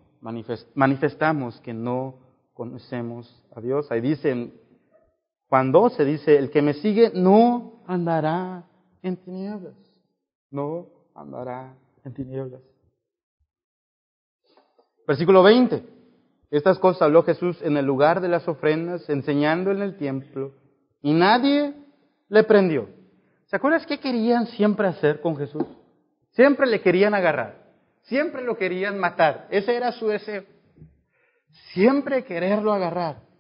manifestamos 0.73 1.59
que 1.61 1.73
no 1.73 2.15
conocemos 2.53 3.43
a 3.53 3.59
Dios. 3.59 3.91
Ahí 3.91 3.99
dicen, 3.99 4.53
Juan 5.53 5.71
12 5.71 6.03
dice, 6.03 6.35
el 6.35 6.49
que 6.49 6.63
me 6.63 6.73
sigue 6.73 7.11
no 7.13 7.83
andará 7.85 8.63
en 9.03 9.17
tinieblas, 9.17 9.75
no 10.49 10.87
andará 11.13 11.75
en 12.03 12.11
tinieblas. 12.11 12.59
Versículo 15.07 15.43
20. 15.43 15.85
Estas 16.49 16.79
cosas 16.79 17.03
habló 17.03 17.21
Jesús 17.21 17.61
en 17.61 17.77
el 17.77 17.85
lugar 17.85 18.19
de 18.19 18.29
las 18.29 18.47
ofrendas, 18.47 19.07
enseñando 19.11 19.69
en 19.69 19.83
el 19.83 19.95
templo, 19.95 20.53
y 21.03 21.13
nadie 21.13 21.75
le 22.29 22.43
prendió. 22.45 22.89
¿Se 23.45 23.55
acuerdan 23.55 23.85
qué 23.87 23.99
querían 23.99 24.47
siempre 24.47 24.87
hacer 24.87 25.21
con 25.21 25.37
Jesús? 25.37 25.65
Siempre 26.31 26.65
le 26.65 26.81
querían 26.81 27.13
agarrar, 27.13 27.61
siempre 28.01 28.41
lo 28.41 28.57
querían 28.57 28.97
matar. 28.97 29.49
Ese 29.51 29.75
era 29.75 29.91
su 29.91 30.07
deseo. 30.07 30.45
Siempre 31.73 32.23
quererlo 32.23 32.73
agarrar. 32.73 33.32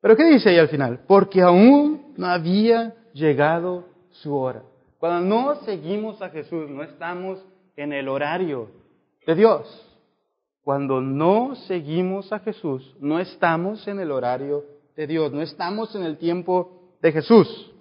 Pero 0.00 0.16
¿qué 0.16 0.24
dice 0.24 0.50
ahí 0.50 0.58
al 0.58 0.68
final? 0.68 1.00
Porque 1.06 1.42
aún 1.42 2.14
no 2.16 2.26
había 2.26 2.94
llegado 3.12 3.86
su 4.10 4.34
hora. 4.34 4.62
Cuando 4.98 5.36
no 5.36 5.54
seguimos 5.62 6.20
a 6.22 6.30
Jesús, 6.30 6.68
no 6.70 6.82
estamos 6.82 7.44
en 7.76 7.92
el 7.92 8.08
horario 8.08 8.70
de 9.26 9.34
Dios. 9.34 9.84
Cuando 10.62 11.00
no 11.00 11.54
seguimos 11.66 12.32
a 12.32 12.40
Jesús, 12.40 12.96
no 13.00 13.20
estamos 13.20 13.86
en 13.88 14.00
el 14.00 14.10
horario 14.10 14.64
de 14.96 15.06
Dios, 15.06 15.32
no 15.32 15.40
estamos 15.40 15.94
en 15.94 16.02
el 16.02 16.18
tiempo 16.18 16.96
de 17.00 17.12
Jesús. 17.12 17.72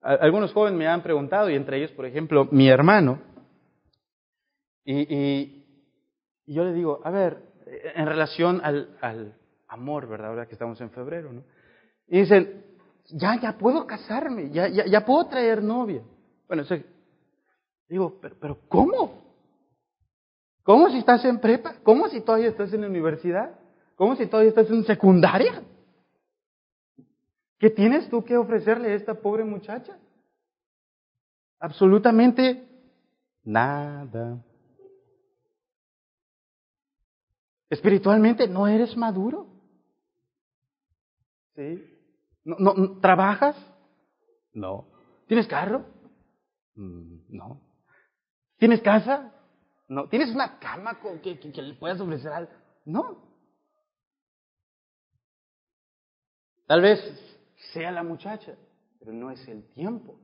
Algunos 0.00 0.52
jóvenes 0.52 0.78
me 0.78 0.86
han 0.86 1.02
preguntado, 1.02 1.48
y 1.48 1.54
entre 1.54 1.78
ellos, 1.78 1.92
por 1.92 2.06
ejemplo, 2.06 2.48
mi 2.50 2.68
hermano, 2.68 3.20
y, 4.84 5.64
yo 6.46 6.64
le 6.64 6.72
digo, 6.72 7.00
a 7.04 7.10
ver, 7.10 7.38
en 7.94 8.06
relación 8.06 8.60
al, 8.62 9.36
amor, 9.72 10.06
¿verdad? 10.06 10.28
Ahora 10.28 10.46
que 10.46 10.52
estamos 10.52 10.80
en 10.80 10.90
febrero, 10.90 11.32
¿no? 11.32 11.42
Y 12.06 12.20
dicen, 12.20 12.64
ya, 13.08 13.40
ya 13.40 13.56
puedo 13.56 13.86
casarme, 13.86 14.50
ya, 14.50 14.68
ya, 14.68 14.84
ya 14.86 15.04
puedo 15.04 15.26
traer 15.26 15.62
novia. 15.62 16.02
Bueno, 16.46 16.62
digo, 17.88 18.18
pero, 18.20 18.36
pero 18.38 18.58
¿cómo? 18.68 19.22
¿Cómo 20.62 20.90
si 20.90 20.98
estás 20.98 21.24
en 21.24 21.40
prepa? 21.40 21.76
¿Cómo 21.82 22.08
si 22.08 22.20
todavía 22.20 22.48
estás 22.48 22.72
en 22.72 22.82
la 22.82 22.88
universidad? 22.88 23.58
¿Cómo 23.96 24.14
si 24.16 24.26
todavía 24.26 24.50
estás 24.50 24.70
en 24.70 24.84
secundaria? 24.84 25.62
¿Qué 27.58 27.70
tienes 27.70 28.08
tú 28.10 28.24
que 28.24 28.36
ofrecerle 28.36 28.92
a 28.92 28.94
esta 28.94 29.14
pobre 29.14 29.44
muchacha? 29.44 29.96
Absolutamente 31.58 32.68
nada. 33.42 34.38
Espiritualmente 37.70 38.46
no 38.46 38.68
eres 38.68 38.96
maduro. 38.96 39.51
¿Sí? 41.54 41.84
¿No, 42.44 42.56
no, 42.58 43.00
trabajas 43.00 43.56
No. 44.52 44.88
¿Tienes 45.26 45.46
carro? 45.46 45.84
Mm, 46.74 47.36
no. 47.36 47.60
¿Tienes 48.58 48.80
casa? 48.80 49.32
No. 49.88 50.08
¿Tienes 50.08 50.34
una 50.34 50.58
cama 50.58 50.98
que, 51.22 51.38
que, 51.38 51.62
le 51.62 51.74
puedas 51.74 52.00
ofrecer 52.00 52.32
algo? 52.32 52.50
No. 52.84 53.32
Tal 56.66 56.80
vez 56.80 57.00
sea 57.72 57.90
la 57.90 58.02
muchacha, 58.02 58.56
pero 58.98 59.12
no 59.12 59.30
es 59.30 59.46
el 59.48 59.68
tiempo. 59.74 60.18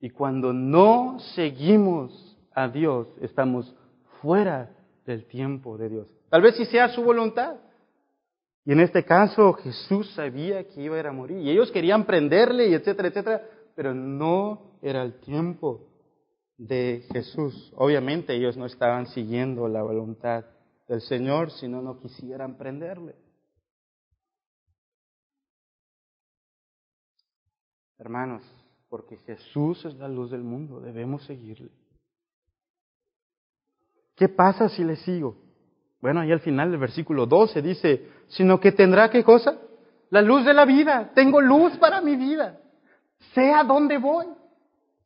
Y 0.00 0.10
cuando 0.10 0.52
no 0.52 1.18
seguimos 1.34 2.36
a 2.54 2.68
Dios, 2.68 3.08
estamos 3.20 3.74
fuera 4.20 4.74
del 5.06 5.26
tiempo 5.26 5.78
de 5.78 5.88
Dios. 5.88 6.08
Tal 6.28 6.42
vez 6.42 6.56
si 6.56 6.64
sea 6.66 6.88
su 6.88 7.02
voluntad. 7.02 7.56
Y 8.64 8.72
en 8.72 8.80
este 8.80 9.04
caso 9.04 9.54
Jesús 9.54 10.12
sabía 10.14 10.68
que 10.68 10.82
iba 10.82 10.96
a 10.96 11.00
ir 11.00 11.06
a 11.06 11.12
morir. 11.12 11.38
Y 11.38 11.50
ellos 11.50 11.70
querían 11.72 12.04
prenderle 12.06 12.68
y 12.68 12.74
etcétera, 12.74 13.08
etcétera. 13.08 13.42
Pero 13.74 13.94
no 13.94 14.78
era 14.82 15.02
el 15.02 15.18
tiempo 15.20 15.88
de 16.56 17.04
Jesús. 17.12 17.72
Obviamente 17.76 18.34
ellos 18.34 18.56
no 18.56 18.66
estaban 18.66 19.06
siguiendo 19.08 19.66
la 19.66 19.82
voluntad 19.82 20.44
del 20.86 21.00
Señor, 21.00 21.50
si 21.50 21.66
no, 21.68 21.82
no 21.82 21.98
quisieran 21.98 22.56
prenderle. 22.56 23.16
Hermanos, 27.98 28.42
porque 28.88 29.16
Jesús 29.18 29.84
es 29.84 29.94
la 29.94 30.08
luz 30.08 30.30
del 30.30 30.42
mundo, 30.42 30.80
debemos 30.80 31.24
seguirle. 31.24 31.70
¿Qué 34.14 34.28
pasa 34.28 34.68
si 34.68 34.84
le 34.84 34.96
sigo? 34.96 35.41
Bueno, 36.02 36.20
ahí 36.20 36.32
al 36.32 36.40
final 36.40 36.72
del 36.72 36.80
versículo 36.80 37.26
12 37.26 37.62
dice, 37.62 38.08
sino 38.26 38.58
que 38.58 38.72
tendrá 38.72 39.08
qué 39.08 39.22
cosa? 39.22 39.56
La 40.10 40.20
luz 40.20 40.44
de 40.44 40.52
la 40.52 40.64
vida. 40.64 41.12
Tengo 41.14 41.40
luz 41.40 41.76
para 41.78 42.00
mi 42.00 42.16
vida. 42.16 42.58
Sé 43.34 43.52
a 43.52 43.62
dónde 43.62 43.98
voy. 43.98 44.26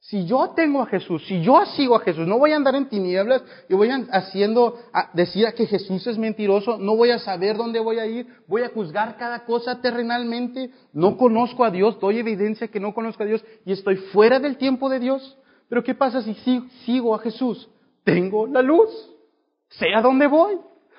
Si 0.01 0.25
yo 0.25 0.53
tengo 0.57 0.83
a 0.83 0.87
Jesús, 0.87 1.23
si 1.27 1.43
yo 1.43 1.67
sigo 1.67 1.97
a 1.97 2.01
Jesús, 2.01 2.27
no 2.27 2.39
voy 2.39 2.53
a 2.53 2.57
andar 2.57 2.77
en 2.77 2.89
tinieblas 2.89 3.43
y 3.69 3.75
voy 3.75 3.91
haciendo, 4.11 4.79
a 4.93 5.11
decir 5.13 5.47
que 5.55 5.67
Jesús 5.67 6.07
es 6.07 6.17
mentiroso, 6.17 6.79
no 6.79 6.97
voy 6.97 7.11
a 7.11 7.19
saber 7.19 7.57
dónde 7.57 7.81
voy 7.81 7.99
a 7.99 8.07
ir, 8.07 8.27
voy 8.47 8.63
a 8.63 8.69
juzgar 8.69 9.17
cada 9.17 9.45
cosa 9.45 9.81
terrenalmente, 9.81 10.71
no 10.93 11.17
conozco 11.17 11.65
a 11.65 11.71
Dios, 11.71 11.99
doy 12.01 12.19
evidencia 12.19 12.69
que 12.69 12.81
no 12.81 12.95
conozco 12.95 13.25
a 13.25 13.27
Dios 13.27 13.45
y 13.65 13.73
estoy 13.73 13.97
fuera 13.97 14.39
del 14.39 14.57
tiempo 14.57 14.89
de 14.89 15.01
Dios. 15.01 15.37
Pero 15.69 15.83
¿qué 15.83 15.95
pasa 15.95 16.23
si 16.23 16.35
sigo 16.85 17.15
a 17.15 17.19
Jesús? 17.19 17.69
Tengo 18.05 18.47
la 18.47 18.63
luz, 18.63 18.89
sé 19.69 19.93
a 19.93 20.01
dónde 20.01 20.29
voy, 20.29 20.57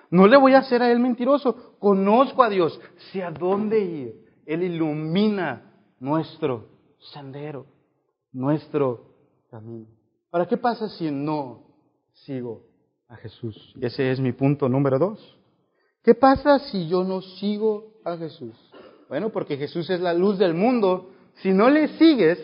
no 0.10 0.28
le 0.28 0.38
voy 0.38 0.54
a 0.54 0.60
hacer 0.60 0.82
a 0.82 0.91
Él 0.91 1.00
mentiroso, 1.00 1.78
conozco 1.80 2.43
a 2.43 2.50
Dios, 2.50 2.80
sé 3.12 3.24
a 3.24 3.32
dónde 3.32 3.80
ir, 3.80 4.26
Él 4.46 4.63
ilumina 4.63 5.72
nuestro 6.00 6.70
sendero 7.13 7.78
nuestro 8.38 9.15
camino. 9.50 9.88
¿Para 10.30 10.46
¿qué 10.46 10.58
pasa 10.58 10.88
si 10.89 11.10
no 11.10 11.63
sigo 12.26 12.67
a 13.08 13.15
Jesús? 13.15 13.74
Ese 13.82 14.12
es 14.12 14.20
mi 14.20 14.32
punto 14.32 14.70
número 14.70 15.00
dos. 15.00 15.39
¿Qué 16.04 16.13
pasa 16.13 16.60
si 16.60 16.88
yo 16.88 17.04
no 17.04 17.22
sigo 17.22 18.00
a 18.06 18.15
Jesús? 18.17 18.56
Bueno, 19.10 19.30
porque 19.30 19.58
Jesús 19.58 19.89
es 19.89 20.00
la 20.00 20.13
luz 20.13 20.38
del 20.38 20.54
mundo. 20.54 21.12
Si 21.41 21.52
no 21.52 21.70
le 21.70 21.88
sigues, 21.98 22.39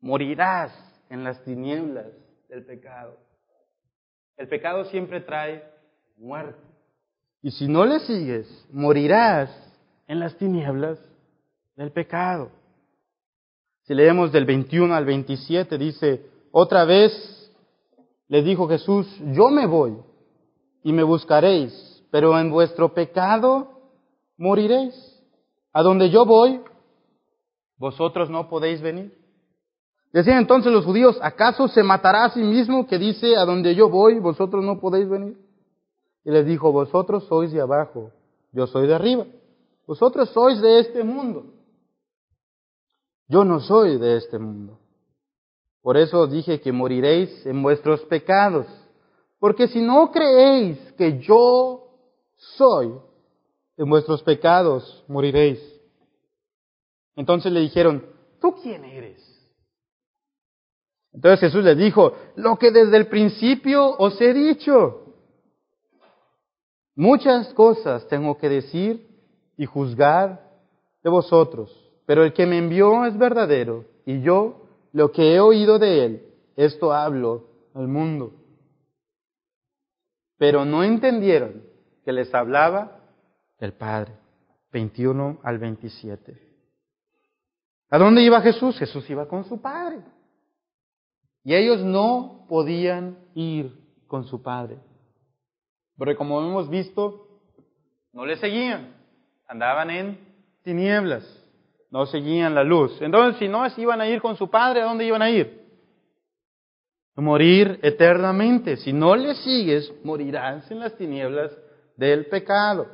morirás 0.00 0.72
en 1.08 1.24
las 1.24 1.42
tinieblas 1.44 2.06
del 2.48 2.64
pecado. 2.64 3.16
El 4.36 4.48
pecado 4.48 4.84
siempre 4.86 5.20
trae 5.20 5.62
muerte. 6.20 6.60
Y 7.42 7.50
si 7.50 7.66
no 7.66 7.86
le 7.86 8.00
sigues, 8.00 8.46
morirás 8.70 9.50
en 10.06 10.20
las 10.20 10.36
tinieblas 10.36 10.98
del 11.76 11.90
pecado. 11.92 12.50
Si 13.84 13.94
leemos 13.94 14.30
del 14.30 14.44
21 14.44 14.94
al 14.94 15.06
27, 15.06 15.78
dice, 15.78 16.26
otra 16.52 16.84
vez 16.84 17.12
le 18.28 18.42
dijo 18.42 18.68
Jesús, 18.68 19.06
yo 19.32 19.48
me 19.48 19.66
voy 19.66 19.96
y 20.84 20.92
me 20.92 21.02
buscaréis, 21.02 22.04
pero 22.10 22.38
en 22.38 22.50
vuestro 22.50 22.92
pecado 22.92 23.80
moriréis. 24.36 24.94
A 25.72 25.82
donde 25.82 26.10
yo 26.10 26.26
voy, 26.26 26.60
vosotros 27.78 28.28
no 28.28 28.48
podéis 28.48 28.82
venir. 28.82 29.16
Decían 30.12 30.38
entonces 30.38 30.72
los 30.72 30.84
judíos, 30.84 31.16
¿acaso 31.22 31.68
se 31.68 31.82
matará 31.82 32.24
a 32.24 32.30
sí 32.30 32.42
mismo 32.42 32.86
que 32.86 32.98
dice, 32.98 33.36
a 33.36 33.44
donde 33.44 33.74
yo 33.74 33.88
voy, 33.88 34.18
vosotros 34.18 34.64
no 34.64 34.80
podéis 34.80 35.08
venir? 35.08 35.49
Y 36.24 36.30
les 36.30 36.46
dijo, 36.46 36.72
vosotros 36.72 37.24
sois 37.24 37.52
de 37.52 37.60
abajo, 37.60 38.12
yo 38.52 38.66
soy 38.66 38.86
de 38.86 38.94
arriba. 38.94 39.26
Vosotros 39.86 40.28
sois 40.30 40.60
de 40.60 40.80
este 40.80 41.02
mundo. 41.02 41.54
Yo 43.28 43.44
no 43.44 43.60
soy 43.60 43.98
de 43.98 44.16
este 44.16 44.38
mundo. 44.38 44.78
Por 45.82 45.96
eso 45.96 46.26
dije 46.26 46.60
que 46.60 46.72
moriréis 46.72 47.46
en 47.46 47.62
vuestros 47.62 48.00
pecados. 48.02 48.66
Porque 49.38 49.68
si 49.68 49.80
no 49.80 50.10
creéis 50.10 50.78
que 50.92 51.20
yo 51.20 51.86
soy, 52.36 52.92
en 53.76 53.88
vuestros 53.88 54.22
pecados 54.22 55.04
moriréis. 55.08 55.58
Entonces 57.16 57.50
le 57.50 57.60
dijeron, 57.60 58.04
¿tú 58.40 58.54
quién 58.62 58.84
eres? 58.84 59.26
Entonces 61.12 61.40
Jesús 61.40 61.64
les 61.64 61.78
dijo, 61.78 62.12
lo 62.36 62.56
que 62.56 62.70
desde 62.70 62.96
el 62.96 63.06
principio 63.06 63.96
os 63.96 64.20
he 64.20 64.34
dicho. 64.34 64.99
Muchas 67.00 67.54
cosas 67.54 68.06
tengo 68.08 68.36
que 68.36 68.48
decir 68.48 69.08
y 69.56 69.64
juzgar 69.64 70.40
de 71.02 71.10
vosotros 71.10 71.90
pero 72.10 72.24
el 72.24 72.32
que 72.32 72.44
me 72.44 72.58
envió 72.58 73.04
es 73.04 73.16
verdadero, 73.16 73.84
y 74.04 74.20
yo, 74.20 74.66
lo 74.92 75.12
que 75.12 75.36
he 75.36 75.38
oído 75.38 75.78
de 75.78 76.04
él, 76.04 76.34
esto 76.56 76.92
hablo 76.92 77.46
al 77.72 77.86
mundo. 77.86 78.32
Pero 80.36 80.64
no 80.64 80.82
entendieron 80.82 81.62
que 82.04 82.12
les 82.12 82.34
hablaba 82.34 82.98
el 83.60 83.74
Padre. 83.74 84.14
21 84.72 85.38
al 85.44 85.58
27. 85.58 86.36
¿A 87.90 87.98
dónde 87.98 88.24
iba 88.24 88.40
Jesús? 88.40 88.76
Jesús 88.76 89.08
iba 89.08 89.28
con 89.28 89.44
su 89.44 89.60
Padre. 89.62 90.00
Y 91.44 91.54
ellos 91.54 91.80
no 91.84 92.44
podían 92.48 93.18
ir 93.36 93.72
con 94.08 94.24
su 94.24 94.42
Padre. 94.42 94.80
Porque 96.00 96.16
como 96.16 96.40
hemos 96.40 96.70
visto, 96.70 97.26
no 98.14 98.24
le 98.24 98.38
seguían, 98.38 98.94
andaban 99.46 99.90
en 99.90 100.18
tinieblas, 100.62 101.22
no 101.90 102.06
seguían 102.06 102.54
la 102.54 102.64
luz. 102.64 102.96
Entonces, 103.02 103.38
si 103.38 103.48
no 103.48 103.66
iban 103.76 104.00
a 104.00 104.08
ir 104.08 104.22
con 104.22 104.34
su 104.34 104.48
padre, 104.48 104.80
¿a 104.80 104.86
dónde 104.86 105.04
iban 105.04 105.20
a 105.20 105.28
ir? 105.28 105.60
Morir 107.16 107.78
eternamente. 107.82 108.78
Si 108.78 108.94
no 108.94 109.14
le 109.14 109.34
sigues, 109.34 109.92
morirás 110.02 110.70
en 110.70 110.80
las 110.80 110.96
tinieblas 110.96 111.52
del 111.98 112.24
pecado. 112.28 112.88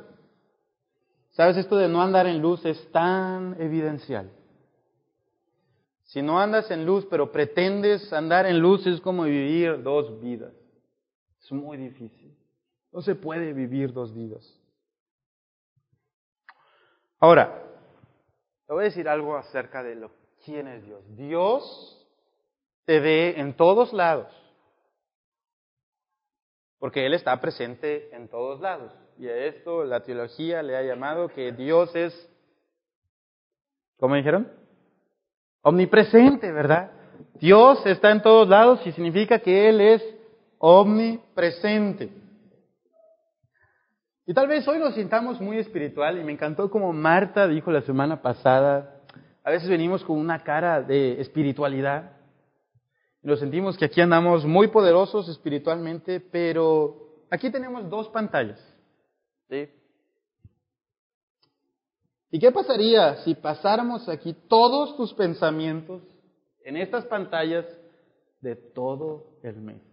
¿Sabes? 1.31 1.55
Esto 1.55 1.77
de 1.77 1.87
no 1.87 2.01
andar 2.01 2.27
en 2.27 2.41
luz 2.41 2.65
es 2.65 2.91
tan 2.91 3.55
evidencial. 3.57 4.29
Si 6.03 6.21
no 6.21 6.41
andas 6.41 6.69
en 6.71 6.85
luz, 6.85 7.07
pero 7.09 7.31
pretendes 7.31 8.11
andar 8.11 8.45
en 8.47 8.59
luz, 8.59 8.85
es 8.85 8.99
como 8.99 9.23
vivir 9.23 9.81
dos 9.81 10.19
vidas. 10.19 10.51
Es 11.41 11.53
muy 11.53 11.77
difícil. 11.77 12.26
No 12.91 13.01
se 13.01 13.15
puede 13.15 13.53
vivir 13.53 13.93
dos 13.93 14.13
vidas. 14.13 14.43
Ahora, 17.19 17.63
te 18.67 18.73
voy 18.73 18.83
a 18.83 18.89
decir 18.89 19.07
algo 19.07 19.35
acerca 19.35 19.81
de 19.81 19.95
lo, 19.95 20.11
quién 20.45 20.67
es 20.67 20.83
Dios. 20.83 21.03
Dios 21.15 22.07
te 22.85 22.99
ve 22.99 23.39
en 23.39 23.55
todos 23.55 23.91
lados, 23.91 24.31
porque 26.79 27.05
Él 27.05 27.13
está 27.13 27.39
presente 27.41 28.15
en 28.15 28.27
todos 28.27 28.59
lados. 28.61 28.93
Y 29.17 29.27
a 29.27 29.35
esto 29.45 29.83
la 29.83 30.03
teología 30.03 30.61
le 30.61 30.77
ha 30.77 30.83
llamado 30.83 31.29
que 31.29 31.51
Dios 31.51 31.95
es, 31.95 32.13
¿cómo 33.97 34.15
dijeron? 34.15 34.51
Omnipresente, 35.61 36.51
¿verdad? 36.51 36.91
Dios 37.39 37.83
está 37.85 38.11
en 38.11 38.21
todos 38.21 38.47
lados 38.47 38.85
y 38.85 38.91
significa 38.91 39.39
que 39.39 39.69
Él 39.69 39.81
es 39.81 40.03
omnipresente. 40.59 42.09
Y 44.27 44.33
tal 44.35 44.47
vez 44.47 44.67
hoy 44.67 44.77
nos 44.77 44.93
sintamos 44.93 45.41
muy 45.41 45.57
espiritual 45.57 46.19
y 46.19 46.23
me 46.23 46.33
encantó 46.33 46.69
como 46.69 46.93
Marta 46.93 47.47
dijo 47.47 47.71
la 47.71 47.81
semana 47.81 48.21
pasada, 48.21 49.01
a 49.43 49.49
veces 49.49 49.67
venimos 49.67 50.03
con 50.03 50.19
una 50.19 50.43
cara 50.43 50.83
de 50.83 51.19
espiritualidad 51.21 52.17
nos 53.27 53.39
sentimos 53.39 53.77
que 53.77 53.83
aquí 53.83 53.99
andamos 53.99 54.45
muy 54.45 54.69
poderosos 54.69 55.27
espiritualmente, 55.27 56.21
pero 56.21 57.25
aquí 57.29 57.51
tenemos 57.51 57.89
dos 57.89 58.07
pantallas. 58.07 58.57
¿Y 62.31 62.39
qué 62.39 62.51
pasaría 62.51 63.17
si 63.23 63.35
pasáramos 63.35 64.07
aquí 64.07 64.33
todos 64.47 64.95
tus 64.95 65.13
pensamientos 65.13 66.03
en 66.63 66.77
estas 66.77 67.05
pantallas 67.05 67.65
de 68.39 68.55
todo 68.55 69.25
el 69.43 69.57
mes? 69.57 69.86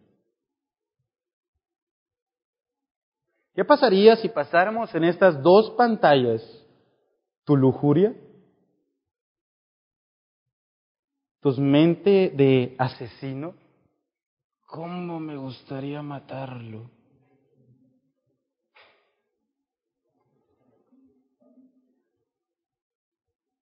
¿Qué 3.55 3.65
pasaría 3.65 4.17
si 4.17 4.29
pasáramos 4.29 4.93
en 4.97 5.05
estas 5.05 5.41
dos 5.41 5.71
pantallas 5.77 6.43
tu 7.45 7.57
lujuria, 7.57 8.13
tu 11.41 11.53
mente 11.61 12.33
de 12.35 12.75
asesino? 12.79 13.55
¿Cómo 14.67 15.21
me 15.21 15.37
gustaría 15.37 16.03
matarlo? 16.03 16.91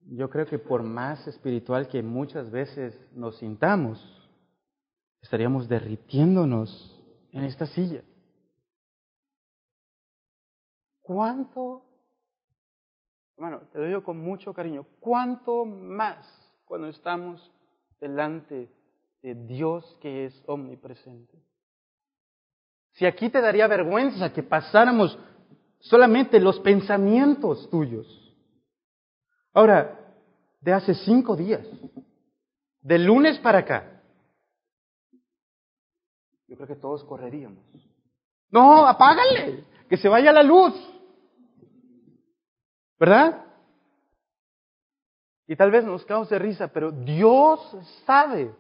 Yo 0.00 0.30
creo 0.30 0.46
que 0.46 0.58
por 0.58 0.82
más 0.82 1.26
espiritual 1.26 1.88
que 1.88 2.02
muchas 2.02 2.50
veces 2.50 2.98
nos 3.14 3.36
sintamos, 3.38 3.98
estaríamos 5.20 5.68
derritiéndonos 5.68 6.98
en 7.32 7.44
esta 7.44 7.66
silla. 7.66 8.02
¿Cuánto, 11.12 11.82
hermano, 13.36 13.60
te 13.70 13.78
lo 13.78 13.86
digo 13.86 14.02
con 14.02 14.18
mucho 14.18 14.54
cariño, 14.54 14.86
cuánto 14.98 15.66
más 15.66 16.26
cuando 16.64 16.88
estamos 16.88 17.52
delante 18.00 18.70
de 19.20 19.34
Dios 19.34 19.98
que 20.00 20.24
es 20.24 20.42
omnipresente? 20.46 21.38
Si 22.92 23.04
aquí 23.04 23.28
te 23.28 23.42
daría 23.42 23.66
vergüenza 23.66 24.32
que 24.32 24.42
pasáramos 24.42 25.18
solamente 25.80 26.40
los 26.40 26.58
pensamientos 26.60 27.68
tuyos. 27.68 28.06
Ahora, 29.52 30.16
de 30.62 30.72
hace 30.72 30.94
cinco 30.94 31.36
días, 31.36 31.66
de 32.80 32.98
lunes 32.98 33.38
para 33.40 33.58
acá, 33.58 34.02
yo 36.48 36.56
creo 36.56 36.68
que 36.68 36.76
todos 36.76 37.04
correríamos. 37.04 37.62
No, 38.50 38.86
apágale, 38.86 39.64
que 39.90 39.98
se 39.98 40.08
vaya 40.08 40.32
la 40.32 40.42
luz. 40.42 40.72
¿Verdad? 43.02 43.44
Y 45.48 45.56
tal 45.56 45.72
vez 45.72 45.84
nos 45.84 46.04
cause 46.04 46.38
risa, 46.38 46.68
pero 46.68 46.92
Dios 46.92 47.58
sabe 48.06 48.54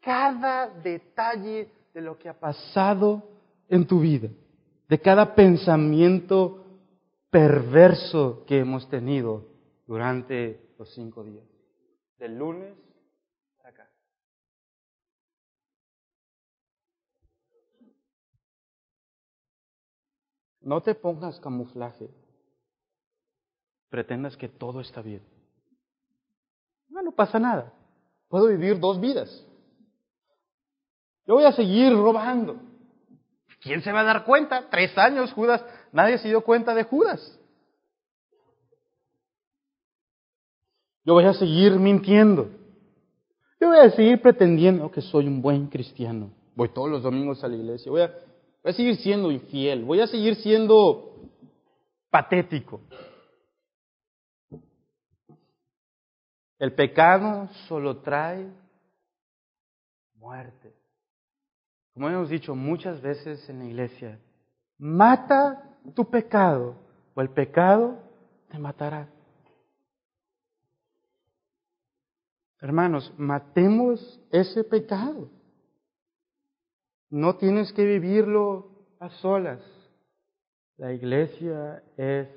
cada 0.00 0.68
detalle 0.68 1.70
de 1.94 2.00
lo 2.00 2.18
que 2.18 2.28
ha 2.28 2.34
pasado 2.34 3.22
en 3.68 3.86
tu 3.86 4.00
vida, 4.00 4.28
de 4.88 5.00
cada 5.00 5.36
pensamiento 5.36 6.64
perverso 7.30 8.44
que 8.44 8.58
hemos 8.58 8.88
tenido 8.88 9.46
durante 9.86 10.72
los 10.76 10.92
cinco 10.92 11.22
días, 11.22 11.44
del 12.18 12.36
lunes 12.36 12.74
para 13.58 13.68
acá. 13.68 13.90
No 20.60 20.80
te 20.80 20.96
pongas 20.96 21.38
camuflaje 21.38 22.10
pretendas 23.90 24.36
que 24.36 24.48
todo 24.48 24.80
está 24.80 25.02
bien. 25.02 25.22
No, 26.88 27.02
no 27.02 27.12
pasa 27.12 27.38
nada. 27.38 27.72
Puedo 28.28 28.46
vivir 28.46 28.78
dos 28.78 29.00
vidas. 29.00 29.46
Yo 31.26 31.34
voy 31.34 31.44
a 31.44 31.52
seguir 31.52 31.92
robando. 31.92 32.56
¿Quién 33.60 33.82
se 33.82 33.92
va 33.92 34.00
a 34.00 34.04
dar 34.04 34.24
cuenta? 34.24 34.70
Tres 34.70 34.96
años, 34.96 35.32
Judas. 35.32 35.64
Nadie 35.92 36.18
se 36.18 36.28
dio 36.28 36.42
cuenta 36.42 36.74
de 36.74 36.84
Judas. 36.84 37.38
Yo 41.04 41.14
voy 41.14 41.24
a 41.24 41.34
seguir 41.34 41.72
mintiendo. 41.78 42.48
Yo 43.60 43.68
voy 43.68 43.78
a 43.78 43.90
seguir 43.90 44.22
pretendiendo 44.22 44.90
que 44.90 45.02
soy 45.02 45.26
un 45.26 45.42
buen 45.42 45.66
cristiano. 45.66 46.30
Voy 46.54 46.70
todos 46.70 46.88
los 46.88 47.02
domingos 47.02 47.42
a 47.44 47.48
la 47.48 47.56
iglesia. 47.56 47.90
Voy 47.90 48.02
a, 48.02 48.08
voy 48.62 48.70
a 48.70 48.72
seguir 48.72 48.96
siendo 48.96 49.30
infiel. 49.30 49.84
Voy 49.84 50.00
a 50.00 50.06
seguir 50.06 50.36
siendo 50.36 51.16
patético. 52.10 52.80
El 56.60 56.74
pecado 56.74 57.48
solo 57.68 58.02
trae 58.02 58.46
muerte. 60.16 60.74
Como 61.94 62.10
hemos 62.10 62.28
dicho 62.28 62.54
muchas 62.54 63.00
veces 63.00 63.48
en 63.48 63.60
la 63.60 63.64
iglesia, 63.64 64.20
mata 64.76 65.78
tu 65.94 66.10
pecado 66.10 66.76
o 67.14 67.20
el 67.22 67.30
pecado 67.30 67.98
te 68.50 68.58
matará. 68.58 69.08
Hermanos, 72.60 73.10
matemos 73.16 74.20
ese 74.30 74.62
pecado. 74.62 75.30
No 77.08 77.36
tienes 77.36 77.72
que 77.72 77.86
vivirlo 77.86 78.68
a 78.98 79.08
solas. 79.08 79.62
La 80.76 80.92
iglesia 80.92 81.82
es 81.96 82.28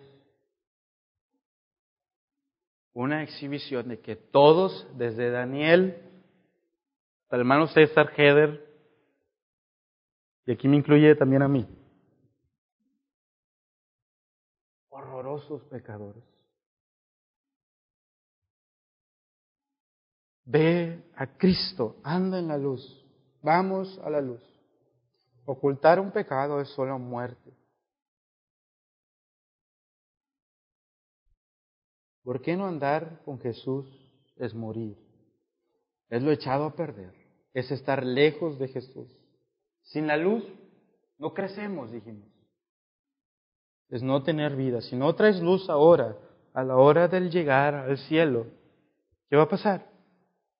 una 2.93 3.23
exhibición 3.23 3.89
de 3.89 3.99
que 3.99 4.15
todos, 4.15 4.87
desde 4.95 5.31
Daniel 5.31 5.97
hasta 7.23 7.35
el 7.35 7.41
hermano 7.41 7.67
César 7.67 8.13
Heder, 8.15 8.63
y 10.45 10.51
aquí 10.51 10.67
me 10.67 10.77
incluye 10.77 11.15
también 11.15 11.41
a 11.41 11.47
mí, 11.47 11.67
horrorosos 14.89 15.63
pecadores. 15.63 16.23
Ve 20.45 21.03
a 21.15 21.25
Cristo, 21.37 21.95
anda 22.03 22.37
en 22.37 22.49
la 22.49 22.57
luz, 22.57 23.03
vamos 23.41 23.99
a 24.03 24.09
la 24.09 24.21
luz. 24.21 24.41
Ocultar 25.45 25.99
un 25.99 26.11
pecado 26.11 26.59
es 26.59 26.69
solo 26.69 26.99
muerte. 26.99 27.62
¿Por 32.23 32.41
qué 32.41 32.55
no 32.55 32.65
andar 32.65 33.21
con 33.25 33.39
Jesús 33.39 33.85
es 34.37 34.53
morir? 34.53 34.97
Es 36.09 36.23
lo 36.23 36.31
echado 36.31 36.65
a 36.65 36.75
perder, 36.75 37.13
es 37.53 37.69
estar 37.71 38.05
lejos 38.05 38.57
de 38.59 38.69
Jesús. 38.69 39.09
Sin 39.83 40.07
la 40.07 40.15
luz 40.15 40.43
no 41.17 41.33
crecemos, 41.33 41.91
dijimos. 41.91 42.29
Es 43.89 44.01
no 44.01 44.23
tener 44.23 44.55
vida. 44.55 44.81
Si 44.81 44.95
no 44.95 45.13
traes 45.15 45.41
luz 45.41 45.69
ahora, 45.69 46.17
a 46.53 46.63
la 46.63 46.77
hora 46.77 47.07
del 47.07 47.29
llegar 47.29 47.75
al 47.75 47.97
cielo, 47.97 48.47
¿qué 49.29 49.35
va 49.35 49.43
a 49.43 49.49
pasar? 49.49 49.89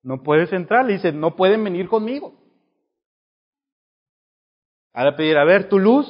No 0.02 0.22
puedes 0.22 0.52
entrar, 0.52 0.86
le 0.86 0.94
dice, 0.94 1.12
no 1.12 1.36
pueden 1.36 1.64
venir 1.64 1.88
conmigo. 1.88 2.34
Ahora 4.92 5.16
pedir, 5.16 5.38
a 5.38 5.46
ver, 5.46 5.70
tu 5.70 5.80
luz. 5.80 6.08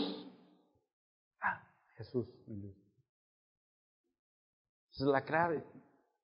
Ah, 1.40 1.64
Jesús, 1.96 2.28
mi 2.48 2.58
luz. 2.58 2.73
Esa 4.94 5.06
es 5.06 5.10
la 5.10 5.22
clave. 5.22 5.64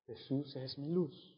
Jesús 0.06 0.56
es 0.56 0.78
mi 0.78 0.90
luz. 0.90 1.36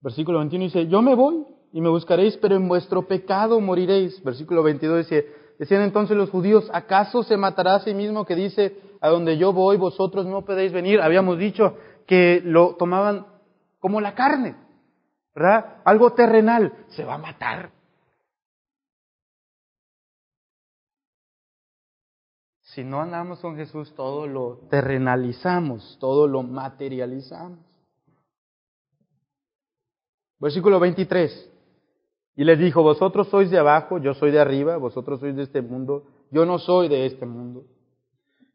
Versículo 0.00 0.38
21 0.38 0.64
dice, 0.64 0.86
yo 0.86 1.00
me 1.00 1.14
voy 1.14 1.46
y 1.72 1.80
me 1.80 1.88
buscaréis, 1.88 2.36
pero 2.36 2.56
en 2.56 2.68
vuestro 2.68 3.06
pecado 3.06 3.60
moriréis. 3.60 4.22
Versículo 4.22 4.62
22 4.62 4.98
dice, 4.98 5.26
decían 5.58 5.82
entonces 5.82 6.16
los 6.16 6.30
judíos, 6.30 6.68
¿acaso 6.72 7.22
se 7.22 7.36
matará 7.36 7.76
a 7.76 7.80
sí 7.80 7.94
mismo 7.94 8.24
que 8.24 8.34
dice, 8.34 8.78
a 9.00 9.08
donde 9.08 9.38
yo 9.38 9.52
voy 9.52 9.76
vosotros 9.76 10.26
no 10.26 10.44
podéis 10.44 10.72
venir? 10.72 11.00
Habíamos 11.00 11.38
dicho 11.38 11.76
que 12.06 12.42
lo 12.44 12.76
tomaban 12.76 13.26
como 13.80 14.00
la 14.00 14.14
carne, 14.14 14.56
¿verdad? 15.34 15.82
Algo 15.84 16.12
terrenal, 16.12 16.72
se 16.88 17.04
va 17.04 17.14
a 17.14 17.18
matar. 17.18 17.70
Si 22.74 22.82
no 22.82 23.00
andamos 23.00 23.38
con 23.38 23.54
Jesús, 23.54 23.94
todo 23.94 24.26
lo 24.26 24.58
terrenalizamos, 24.68 25.96
todo 26.00 26.26
lo 26.26 26.42
materializamos. 26.42 27.60
Versículo 30.40 30.80
23. 30.80 31.52
Y 32.34 32.42
les 32.42 32.58
dijo, 32.58 32.82
vosotros 32.82 33.28
sois 33.28 33.48
de 33.48 33.58
abajo, 33.58 33.98
yo 33.98 34.12
soy 34.14 34.32
de 34.32 34.40
arriba, 34.40 34.76
vosotros 34.76 35.20
sois 35.20 35.36
de 35.36 35.44
este 35.44 35.62
mundo, 35.62 36.04
yo 36.32 36.44
no 36.44 36.58
soy 36.58 36.88
de 36.88 37.06
este 37.06 37.24
mundo. 37.26 37.64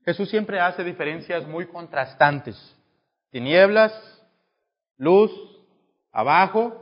Jesús 0.03 0.29
siempre 0.29 0.59
hace 0.59 0.83
diferencias 0.83 1.47
muy 1.47 1.67
contrastantes. 1.67 2.57
Tinieblas, 3.31 3.93
luz, 4.97 5.31
abajo, 6.11 6.73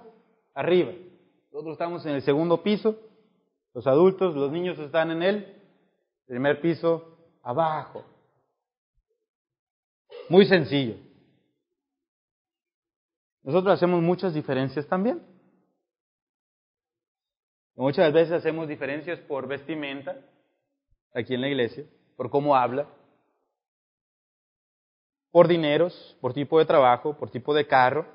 arriba. 0.56 0.92
Nosotros 1.52 1.74
estamos 1.74 2.04
en 2.08 2.16
el 2.16 2.24
segundo 2.24 2.64
piso, 2.64 2.96
los 3.76 3.86
adultos, 3.86 4.36
los 4.36 4.52
niños 4.52 4.80
están 4.80 5.12
en 5.12 5.22
el 5.22 5.62
primer 6.26 6.62
piso, 6.62 7.17
abajo. 7.48 8.04
Muy 10.28 10.46
sencillo. 10.46 10.98
Nosotros 13.42 13.76
hacemos 13.76 14.02
muchas 14.02 14.34
diferencias 14.34 14.86
también. 14.88 15.26
Muchas 17.76 18.12
veces 18.12 18.34
hacemos 18.34 18.68
diferencias 18.68 19.20
por 19.22 19.48
vestimenta, 19.48 20.18
aquí 21.14 21.36
en 21.36 21.42
la 21.42 21.48
iglesia, 21.48 21.86
por 22.18 22.30
cómo 22.30 22.56
habla, 22.56 22.88
por 25.32 25.48
dineros, 25.48 26.18
por 26.20 26.34
tipo 26.34 26.60
de 26.60 26.66
trabajo, 26.66 27.18
por 27.18 27.30
tipo 27.30 27.54
de 27.54 27.66
carro, 27.66 28.08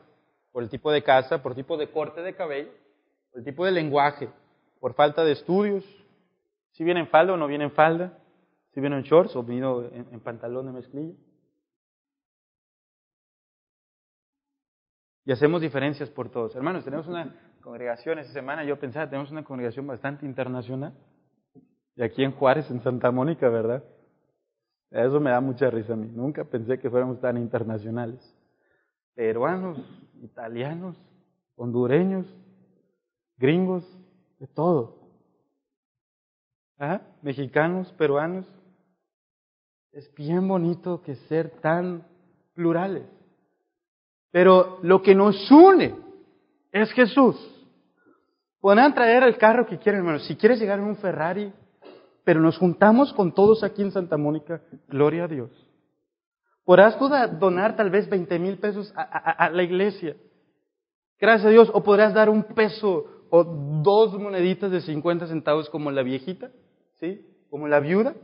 por 0.51 0.63
el 0.63 0.69
tipo 0.69 0.93
de 0.93 1.03
casa, 1.03 1.43
por 1.43 1.55
tipo 1.55 1.79
de 1.79 1.91
corte 1.91 2.21
de 2.21 2.35
cabello, 2.35 2.73
por 3.31 3.39
el 3.39 3.45
tipo 3.47 3.65
de 3.65 3.73
lenguaje, 3.73 4.29
por 4.79 4.93
falta 4.95 5.25
de 5.25 5.33
estudios, 5.33 5.85
si 6.73 6.85
viene 6.85 7.01
en 7.01 7.09
falda 7.09 7.33
o 7.33 7.37
no 7.39 7.47
viene 7.47 7.65
en 7.65 7.73
falda, 7.73 8.19
si 8.73 8.81
vino 8.81 9.01
shorts 9.01 9.37
o 9.37 9.43
vino 9.43 9.83
en, 9.85 10.21
pantalón 10.21 10.67
de 10.67 10.73
mezclilla. 10.73 11.15
Y 15.25 15.33
hacemos 15.33 15.61
diferencias 15.61 16.11
por 16.11 16.31
todos. 16.31 16.57
Hermanos, 16.57 16.85
tenemos 16.85 17.07
una 17.07 17.35
congregación 17.61 18.19
esta 18.19 18.33
semana, 18.33 18.65
yo 18.65 18.79
pensaba, 18.79 19.09
tenemos 19.09 19.31
una 19.31 19.45
congregación 19.45 19.87
bastante 19.87 20.27
internacional. 20.27 20.95
Y 21.95 22.03
aquí 22.03 22.25
en 22.25 22.33
Juárez, 22.33 22.71
en 22.71 22.83
Santa 22.83 23.11
Mónica, 23.11 23.49
¿verdad? 23.49 23.85
Eso 24.91 25.21
me 25.21 25.31
da 25.31 25.41
mucha 25.41 25.71
risa 25.71 25.93
a 25.93 25.97
mí. 25.97 26.09
Nunca 26.13 26.45
pensé 26.45 26.79
que 26.79 26.91
fuéramos 26.91 27.21
tan 27.21 27.37
internacionales. 27.37 28.21
Peruanos, 29.15 29.79
italianos, 30.23 30.97
hondureños, 31.57 32.27
gringos, 33.37 33.87
de 34.39 34.47
todo. 34.49 35.03
Mexicanos, 37.23 37.93
peruanos, 37.93 38.47
es 39.93 40.13
bien 40.15 40.49
bonito 40.49 41.03
que 41.03 41.17
ser 41.17 41.51
tan 41.61 42.07
plurales. 42.55 43.05
Pero 44.31 44.79
lo 44.83 45.03
que 45.03 45.15
nos 45.15 45.51
une 45.51 45.95
es 46.73 46.91
Jesús. 46.93 47.37
Podrán 48.61 48.95
traer 48.95 49.23
el 49.25 49.37
carro 49.37 49.67
que 49.67 49.79
quieren, 49.79 50.01
hermanos. 50.01 50.27
Si 50.27 50.37
quieres 50.37 50.59
llegar 50.59 50.79
en 50.79 50.87
un 50.87 50.97
Ferrari, 50.97 51.53
pero 52.25 52.41
nos 52.41 52.57
juntamos 52.57 53.13
con 53.13 53.35
todos 53.35 53.63
aquí 53.63 53.83
en 53.83 53.91
Santa 53.91 54.17
Mónica, 54.17 54.63
gloria 54.89 55.25
a 55.25 55.29
Dios. 55.29 55.51
Podrás 56.65 56.99
tú 56.99 57.09
donar 57.39 57.77
tal 57.77 57.91
vez 57.91 58.09
20 58.09 58.39
mil 58.39 58.59
pesos 58.59 58.93
a, 58.97 59.03
a, 59.03 59.51
la 59.51 59.63
iglesia. 59.63 60.17
Gracias 61.21 61.47
a 61.47 61.51
Dios. 61.51 61.71
O 61.75 61.83
podrás 61.83 62.15
dar 62.15 62.31
un 62.31 62.45
peso 62.45 63.27
o 63.29 63.45
dos 63.45 64.19
moneditas 64.19 64.71
de 64.71 64.81
50 64.81 65.27
centavos 65.27 65.69
como 65.69 65.91
la 65.91 66.03
viejita, 66.03 66.51
¿sí? 67.01 67.27
Como 67.51 67.67
la 67.67 67.81
viuda. 67.81 68.15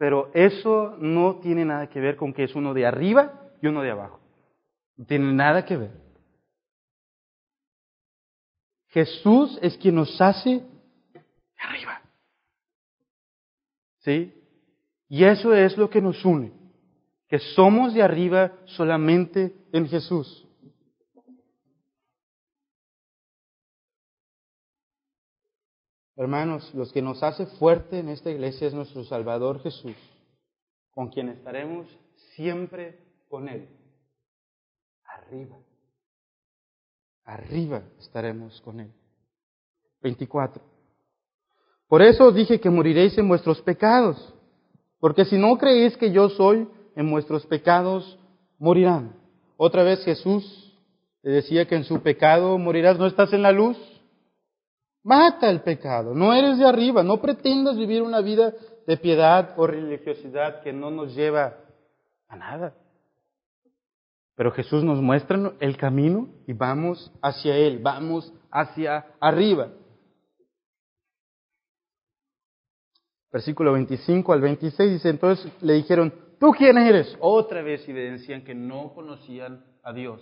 Pero 0.00 0.30
eso 0.32 0.96
no 0.98 1.40
tiene 1.40 1.62
nada 1.62 1.90
que 1.90 2.00
ver 2.00 2.16
con 2.16 2.32
que 2.32 2.44
es 2.44 2.54
uno 2.54 2.72
de 2.72 2.86
arriba 2.86 3.52
y 3.60 3.66
uno 3.66 3.82
de 3.82 3.90
abajo. 3.90 4.18
No 4.96 5.04
tiene 5.04 5.30
nada 5.30 5.66
que 5.66 5.76
ver. 5.76 5.90
Jesús 8.88 9.58
es 9.60 9.76
quien 9.76 9.96
nos 9.96 10.18
hace 10.18 10.62
de 11.12 11.22
arriba. 11.58 12.00
¿Sí? 13.98 14.32
Y 15.10 15.22
eso 15.24 15.52
es 15.52 15.76
lo 15.76 15.90
que 15.90 16.00
nos 16.00 16.24
une. 16.24 16.50
Que 17.28 17.38
somos 17.38 17.92
de 17.92 18.02
arriba 18.02 18.52
solamente 18.64 19.54
en 19.70 19.86
Jesús. 19.86 20.48
Hermanos, 26.20 26.70
los 26.74 26.92
que 26.92 27.00
nos 27.00 27.22
hace 27.22 27.46
fuerte 27.46 27.98
en 27.98 28.10
esta 28.10 28.30
iglesia 28.30 28.66
es 28.66 28.74
nuestro 28.74 29.04
Salvador 29.04 29.62
Jesús, 29.62 29.96
con 30.90 31.08
quien 31.08 31.30
estaremos 31.30 31.86
siempre 32.36 32.98
con 33.30 33.48
Él. 33.48 33.66
Arriba. 35.02 35.56
Arriba 37.24 37.82
estaremos 37.98 38.60
con 38.60 38.80
Él. 38.80 38.92
24. 40.02 40.62
Por 41.88 42.02
eso 42.02 42.26
os 42.26 42.34
dije 42.34 42.60
que 42.60 42.68
moriréis 42.68 43.16
en 43.16 43.26
vuestros 43.26 43.62
pecados, 43.62 44.34
porque 44.98 45.24
si 45.24 45.38
no 45.38 45.56
creéis 45.56 45.96
que 45.96 46.12
yo 46.12 46.28
soy, 46.28 46.68
en 46.96 47.10
vuestros 47.10 47.46
pecados 47.46 48.18
morirán. 48.58 49.16
Otra 49.56 49.84
vez 49.84 50.04
Jesús 50.04 50.78
le 51.22 51.30
decía 51.30 51.66
que 51.66 51.76
en 51.76 51.84
su 51.84 52.02
pecado 52.02 52.58
morirás, 52.58 52.98
¿no 52.98 53.06
estás 53.06 53.32
en 53.32 53.40
la 53.40 53.52
luz? 53.52 53.78
Mata 55.02 55.48
el 55.48 55.62
pecado. 55.62 56.14
No 56.14 56.34
eres 56.34 56.58
de 56.58 56.66
arriba. 56.66 57.02
No 57.02 57.20
pretendas 57.20 57.76
vivir 57.76 58.02
una 58.02 58.20
vida 58.20 58.52
de 58.86 58.96
piedad 58.96 59.54
o 59.56 59.66
religiosidad 59.66 60.62
que 60.62 60.72
no 60.72 60.90
nos 60.90 61.14
lleva 61.14 61.56
a 62.28 62.36
nada. 62.36 62.74
Pero 64.40 64.52
Jesús 64.52 64.82
nos 64.82 65.00
muestra 65.00 65.52
el 65.60 65.76
camino 65.76 66.28
y 66.46 66.54
vamos 66.54 67.12
hacia 67.20 67.56
Él, 67.56 67.78
vamos 67.78 68.32
hacia 68.50 69.06
arriba. 69.20 69.68
Versículo 73.30 73.72
25 73.74 74.32
al 74.32 74.40
26 74.40 74.92
dice, 74.92 75.08
entonces 75.10 75.52
le 75.60 75.74
dijeron, 75.74 76.12
¿tú 76.40 76.52
quién 76.52 76.78
eres? 76.78 77.16
Otra 77.20 77.62
vez 77.62 77.88
evidencian 77.88 78.42
que 78.42 78.54
no 78.54 78.92
conocían 78.94 79.62
a 79.82 79.92
Dios. 79.92 80.20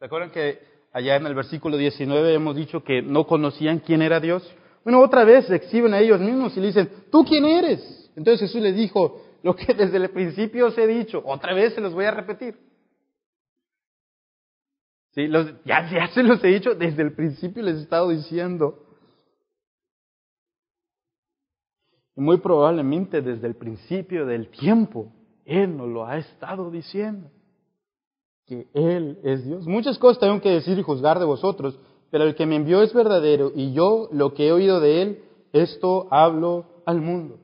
¿Recuerdan 0.00 0.30
que 0.32 0.75
allá 0.96 1.16
en 1.16 1.26
el 1.26 1.34
versículo 1.34 1.76
19 1.76 2.32
hemos 2.32 2.56
dicho 2.56 2.82
que 2.82 3.02
no 3.02 3.26
conocían 3.26 3.80
quién 3.80 4.00
era 4.00 4.18
Dios. 4.18 4.42
Bueno, 4.82 5.02
otra 5.02 5.24
vez 5.24 5.46
se 5.46 5.56
exhiben 5.56 5.92
a 5.92 5.98
ellos 5.98 6.18
mismos 6.20 6.56
y 6.56 6.60
le 6.60 6.68
dicen, 6.68 6.90
¿tú 7.10 7.22
quién 7.22 7.44
eres? 7.44 8.10
Entonces 8.16 8.48
Jesús 8.48 8.62
les 8.62 8.74
dijo, 8.74 9.22
lo 9.42 9.54
que 9.54 9.74
desde 9.74 9.98
el 9.98 10.08
principio 10.08 10.68
os 10.68 10.78
he 10.78 10.86
dicho, 10.86 11.22
otra 11.26 11.52
vez 11.52 11.74
se 11.74 11.82
los 11.82 11.92
voy 11.92 12.06
a 12.06 12.12
repetir. 12.12 12.58
Ya, 15.66 15.90
ya 15.90 16.08
se 16.14 16.22
los 16.22 16.42
he 16.42 16.48
dicho, 16.48 16.74
desde 16.74 17.02
el 17.02 17.12
principio 17.12 17.62
les 17.62 17.76
he 17.76 17.82
estado 17.82 18.08
diciendo. 18.08 18.82
Y 22.16 22.22
muy 22.22 22.38
probablemente 22.38 23.20
desde 23.20 23.46
el 23.46 23.56
principio 23.56 24.24
del 24.24 24.48
tiempo, 24.48 25.12
Él 25.44 25.76
nos 25.76 25.88
lo 25.88 26.06
ha 26.06 26.16
estado 26.16 26.70
diciendo 26.70 27.30
que 28.46 28.68
Él 28.74 29.18
es 29.24 29.44
Dios. 29.44 29.66
Muchas 29.66 29.98
cosas 29.98 30.20
tengo 30.20 30.40
que 30.40 30.50
decir 30.50 30.78
y 30.78 30.82
juzgar 30.82 31.18
de 31.18 31.24
vosotros, 31.24 31.78
pero 32.10 32.24
el 32.24 32.34
que 32.34 32.46
me 32.46 32.56
envió 32.56 32.82
es 32.82 32.94
verdadero 32.94 33.52
y 33.54 33.72
yo 33.72 34.08
lo 34.12 34.34
que 34.34 34.48
he 34.48 34.52
oído 34.52 34.80
de 34.80 35.02
Él, 35.02 35.24
esto 35.52 36.06
hablo 36.10 36.82
al 36.86 37.00
mundo. 37.00 37.40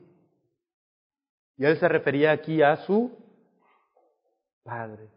Y 1.57 1.65
Él 1.65 1.77
se 1.77 1.87
refería 1.87 2.31
aquí 2.31 2.61
a 2.61 2.77
su 2.85 3.11
Padre. 4.63 5.09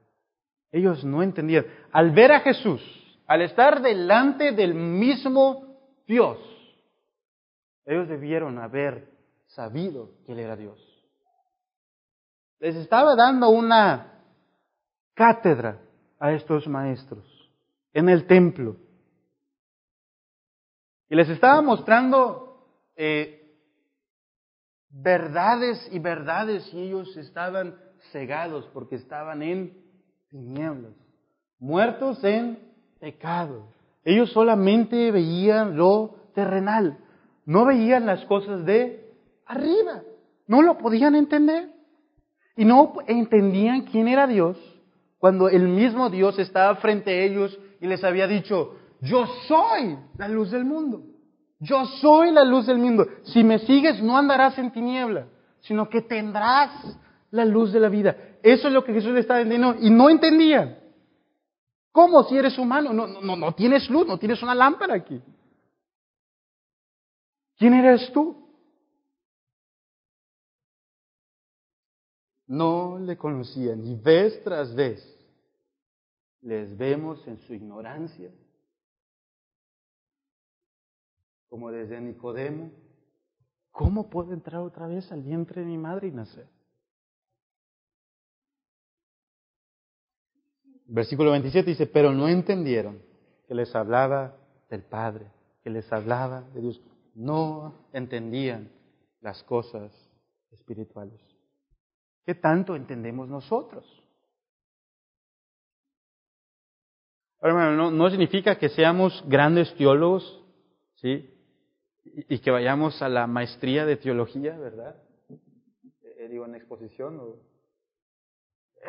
Ellos 0.72 1.04
no 1.04 1.22
entendían. 1.22 1.66
Al 1.92 2.10
ver 2.10 2.32
a 2.32 2.40
Jesús, 2.40 2.82
al 3.26 3.42
estar 3.42 3.80
delante 3.80 4.52
del 4.52 4.74
mismo 4.74 5.78
Dios, 6.06 6.38
ellos 7.84 8.08
debieron 8.08 8.58
haber 8.58 9.08
sabido 9.46 10.10
que 10.26 10.32
Él 10.32 10.40
era 10.40 10.56
Dios. 10.56 10.78
Les 12.58 12.74
estaba 12.74 13.14
dando 13.14 13.48
una 13.50 14.15
cátedra 15.16 15.80
a 16.20 16.32
estos 16.32 16.68
maestros 16.68 17.24
en 17.92 18.08
el 18.08 18.26
templo. 18.26 18.76
Y 21.08 21.16
les 21.16 21.28
estaba 21.30 21.62
mostrando 21.62 22.68
eh, 22.94 23.56
verdades 24.90 25.88
y 25.90 25.98
verdades 25.98 26.72
y 26.72 26.82
ellos 26.82 27.16
estaban 27.16 27.76
cegados 28.12 28.68
porque 28.74 28.96
estaban 28.96 29.42
en 29.42 29.82
tinieblas, 30.28 30.92
muertos 31.58 32.22
en 32.22 32.58
pecado. 33.00 33.68
Ellos 34.04 34.30
solamente 34.32 35.10
veían 35.10 35.76
lo 35.76 36.16
terrenal, 36.34 36.98
no 37.46 37.64
veían 37.64 38.04
las 38.04 38.24
cosas 38.26 38.66
de 38.66 39.10
arriba, 39.46 40.02
no 40.46 40.60
lo 40.60 40.76
podían 40.76 41.14
entender. 41.14 41.74
Y 42.58 42.64
no 42.64 42.94
entendían 43.06 43.82
quién 43.82 44.08
era 44.08 44.26
Dios 44.26 44.56
cuando 45.18 45.48
el 45.48 45.68
mismo 45.68 46.10
Dios 46.10 46.38
estaba 46.38 46.76
frente 46.76 47.10
a 47.10 47.24
ellos 47.24 47.58
y 47.80 47.86
les 47.86 48.04
había 48.04 48.26
dicho, 48.26 48.76
yo 49.00 49.26
soy 49.48 49.98
la 50.18 50.28
luz 50.28 50.50
del 50.50 50.64
mundo. 50.64 51.02
Yo 51.58 51.86
soy 51.86 52.32
la 52.32 52.44
luz 52.44 52.66
del 52.66 52.78
mundo. 52.78 53.06
Si 53.24 53.42
me 53.42 53.58
sigues 53.60 54.02
no 54.02 54.16
andarás 54.16 54.58
en 54.58 54.72
tiniebla, 54.72 55.26
sino 55.60 55.88
que 55.88 56.02
tendrás 56.02 56.98
la 57.30 57.44
luz 57.44 57.72
de 57.72 57.80
la 57.80 57.88
vida. 57.88 58.16
Eso 58.42 58.68
es 58.68 58.74
lo 58.74 58.84
que 58.84 58.92
Jesús 58.92 59.12
le 59.12 59.20
estaba 59.20 59.40
diciendo 59.40 59.76
y 59.80 59.90
no 59.90 60.10
entendían. 60.10 60.78
¿Cómo 61.92 62.24
si 62.24 62.36
eres 62.36 62.58
humano? 62.58 62.92
No, 62.92 63.06
no, 63.06 63.36
no 63.36 63.52
tienes 63.52 63.88
luz, 63.88 64.06
no 64.06 64.18
tienes 64.18 64.42
una 64.42 64.54
lámpara 64.54 64.94
aquí. 64.94 65.20
¿Quién 67.56 67.72
eres 67.72 68.12
tú? 68.12 68.45
No 72.46 72.98
le 72.98 73.16
conocían 73.16 73.84
y 73.86 73.94
vez 73.94 74.42
tras 74.44 74.74
vez 74.74 75.02
les 76.42 76.76
vemos 76.76 77.26
en 77.26 77.38
su 77.40 77.54
ignorancia, 77.54 78.30
como 81.48 81.72
desde 81.72 82.00
Nicodemo, 82.00 82.70
¿cómo 83.70 84.08
puedo 84.08 84.32
entrar 84.32 84.60
otra 84.60 84.86
vez 84.86 85.10
al 85.10 85.22
vientre 85.22 85.62
de 85.62 85.66
mi 85.66 85.78
madre 85.78 86.08
y 86.08 86.12
nacer? 86.12 86.48
Versículo 90.88 91.32
27 91.32 91.70
dice, 91.70 91.86
pero 91.86 92.12
no 92.12 92.28
entendieron 92.28 93.02
que 93.48 93.54
les 93.54 93.74
hablaba 93.74 94.36
del 94.70 94.82
Padre, 94.82 95.32
que 95.64 95.70
les 95.70 95.92
hablaba 95.92 96.42
de 96.42 96.60
Dios. 96.60 96.80
No 97.14 97.88
entendían 97.92 98.70
las 99.20 99.42
cosas 99.42 99.92
espirituales. 100.52 101.20
¿Qué 102.26 102.34
tanto 102.34 102.74
entendemos 102.74 103.28
nosotros? 103.28 103.86
Hermano, 107.40 107.92
no, 107.92 108.10
significa 108.10 108.58
que 108.58 108.68
seamos 108.68 109.22
grandes 109.28 109.72
teólogos, 109.76 110.42
¿sí? 110.96 111.32
Y, 112.04 112.40
que 112.40 112.50
vayamos 112.50 113.00
a 113.00 113.08
la 113.08 113.28
maestría 113.28 113.86
de 113.86 113.96
teología, 113.96 114.56
¿verdad? 114.56 114.96
Eh, 116.02 116.28
digo, 116.28 116.46
en 116.46 116.56
exposición. 116.56 117.20
Eh, 118.82 118.88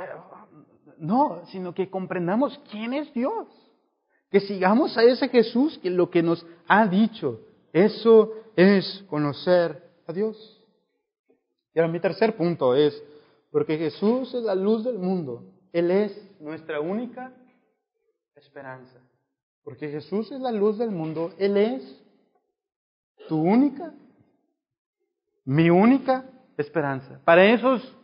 no, 0.97 1.45
sino 1.51 1.75
que 1.75 1.91
comprendamos 1.91 2.59
quién 2.71 2.93
es 2.93 3.13
Dios. 3.13 3.47
Que 4.31 4.39
sigamos 4.39 4.97
a 4.97 5.03
ese 5.03 5.29
Jesús 5.29 5.77
que 5.77 5.91
lo 5.91 6.09
que 6.09 6.23
nos 6.23 6.43
ha 6.67 6.88
dicho. 6.88 7.41
Eso 7.71 8.33
es 8.55 9.05
conocer 9.09 9.91
a 10.07 10.13
Dios. 10.13 10.35
Y 11.75 11.79
ahora 11.79 11.91
mi 11.91 11.99
tercer 11.99 12.35
punto 12.35 12.73
es, 12.73 13.03
porque 13.52 13.78
Jesús 13.78 14.34
es 14.34 14.43
la 14.43 14.56
luz 14.56 14.84
del 14.84 14.98
mundo. 14.98 15.54
Él 15.72 15.91
es 15.91 16.39
nuestra 16.39 16.80
única 16.80 17.34
esperanza. 18.36 19.00
Porque 19.64 19.89
Jesús 19.89 20.32
es 20.32 20.39
la 20.39 20.52
luz 20.52 20.78
del 20.78 20.91
mundo. 20.91 21.34
Él 21.38 21.58
es 21.58 22.04
tu 23.28 23.38
única, 23.38 23.93
mi 25.45 25.70
única 25.70 26.30
esperanza. 26.58 27.22
Para 27.24 27.45
esos 27.45 27.95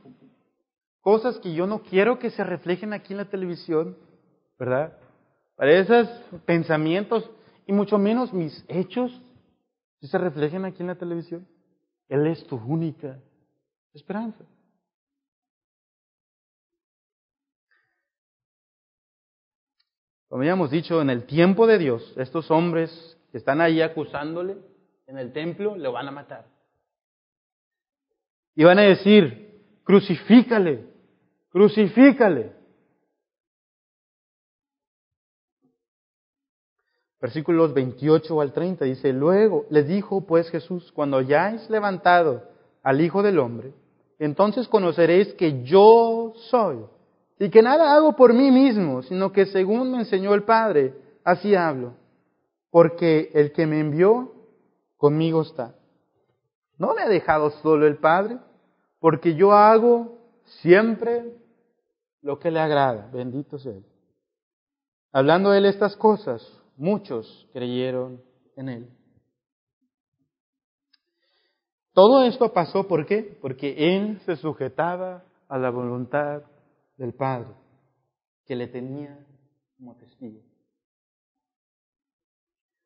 cosas 1.01 1.39
que 1.39 1.53
yo 1.53 1.67
no 1.67 1.83
quiero 1.83 2.19
que 2.19 2.29
se 2.29 2.43
reflejen 2.43 2.93
aquí 2.93 3.13
en 3.13 3.17
la 3.17 3.29
televisión, 3.29 3.97
¿verdad? 4.57 4.97
Para 5.55 5.71
esos 5.79 6.09
pensamientos 6.45 7.29
y 7.65 7.73
mucho 7.73 7.97
menos 7.97 8.33
mis 8.33 8.65
hechos 8.67 9.21
que 9.99 10.07
se 10.07 10.17
reflejen 10.17 10.65
aquí 10.65 10.81
en 10.81 10.87
la 10.87 10.95
televisión. 10.95 11.47
Él 12.07 12.27
es 12.27 12.45
tu 12.47 12.57
única 12.57 13.19
esperanza. 13.93 14.43
Como 20.33 20.41
habíamos 20.41 20.71
dicho, 20.71 20.99
en 20.99 21.11
el 21.11 21.27
tiempo 21.27 21.67
de 21.67 21.77
Dios, 21.77 22.11
estos 22.17 22.49
hombres 22.49 22.89
que 23.31 23.37
están 23.37 23.61
ahí 23.61 23.83
acusándole 23.83 24.57
en 25.05 25.19
el 25.19 25.31
templo, 25.31 25.75
le 25.77 25.87
van 25.87 26.07
a 26.07 26.11
matar. 26.11 26.47
Y 28.55 28.63
van 28.63 28.79
a 28.79 28.81
decir, 28.81 29.61
crucifícale, 29.83 30.87
crucifícale. 31.49 32.51
Versículos 37.21 37.71
28 37.75 38.41
al 38.41 38.53
30 38.53 38.85
dice, 38.85 39.13
luego 39.13 39.67
les 39.69 39.87
dijo 39.87 40.25
pues 40.25 40.49
Jesús, 40.49 40.91
cuando 40.93 41.17
hayáis 41.17 41.69
levantado 41.69 42.49
al 42.81 43.01
Hijo 43.01 43.21
del 43.21 43.37
Hombre, 43.37 43.71
entonces 44.17 44.67
conoceréis 44.67 45.31
que 45.35 45.61
yo 45.61 46.33
soy 46.49 46.79
y 47.43 47.49
que 47.49 47.61
nada 47.61 47.93
hago 47.93 48.15
por 48.15 48.33
mí 48.33 48.51
mismo, 48.51 49.01
sino 49.01 49.33
que 49.33 49.45
según 49.47 49.91
me 49.91 49.97
enseñó 49.99 50.33
el 50.33 50.43
Padre, 50.43 50.93
así 51.25 51.53
hablo. 51.55 51.97
Porque 52.69 53.31
el 53.33 53.51
que 53.51 53.67
me 53.67 53.81
envió, 53.81 54.31
conmigo 54.95 55.41
está. 55.41 55.75
No 56.77 56.93
me 56.93 57.01
ha 57.01 57.09
dejado 57.09 57.49
solo 57.61 57.85
el 57.85 57.97
Padre, 57.97 58.39
porque 59.01 59.35
yo 59.35 59.51
hago 59.51 60.19
siempre 60.61 61.35
lo 62.21 62.39
que 62.39 62.49
le 62.49 62.61
agrada. 62.61 63.09
Bendito 63.11 63.59
sea 63.59 63.73
Él. 63.73 63.85
Hablando 65.11 65.51
de 65.51 65.57
Él 65.57 65.65
estas 65.65 65.97
cosas, 65.97 66.41
muchos 66.77 67.49
creyeron 67.51 68.21
en 68.55 68.69
Él. 68.69 68.89
Todo 71.91 72.23
esto 72.23 72.53
pasó, 72.53 72.87
¿por 72.87 73.05
qué? 73.05 73.37
Porque 73.41 73.97
Él 73.97 74.21
se 74.25 74.37
sujetaba 74.37 75.25
a 75.49 75.57
la 75.57 75.71
voluntad 75.71 76.43
del 77.03 77.13
Padre, 77.13 77.49
que 78.45 78.55
le 78.55 78.67
tenía 78.67 79.19
como 79.75 79.93
testigo. 79.97 80.39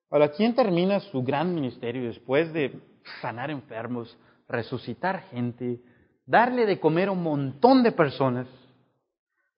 Ahora, 0.10 0.32
¿quién 0.32 0.56
termina 0.56 1.00
su 1.00 1.22
gran 1.22 1.54
ministerio 1.54 2.08
después 2.08 2.52
de 2.52 2.82
sanar 3.22 3.52
enfermos, 3.52 4.18
resucitar 4.48 5.22
gente, 5.30 5.80
darle 6.26 6.66
de 6.66 6.80
comer 6.80 7.10
a 7.10 7.12
un 7.12 7.22
montón 7.22 7.84
de 7.84 7.92
personas, 7.92 8.48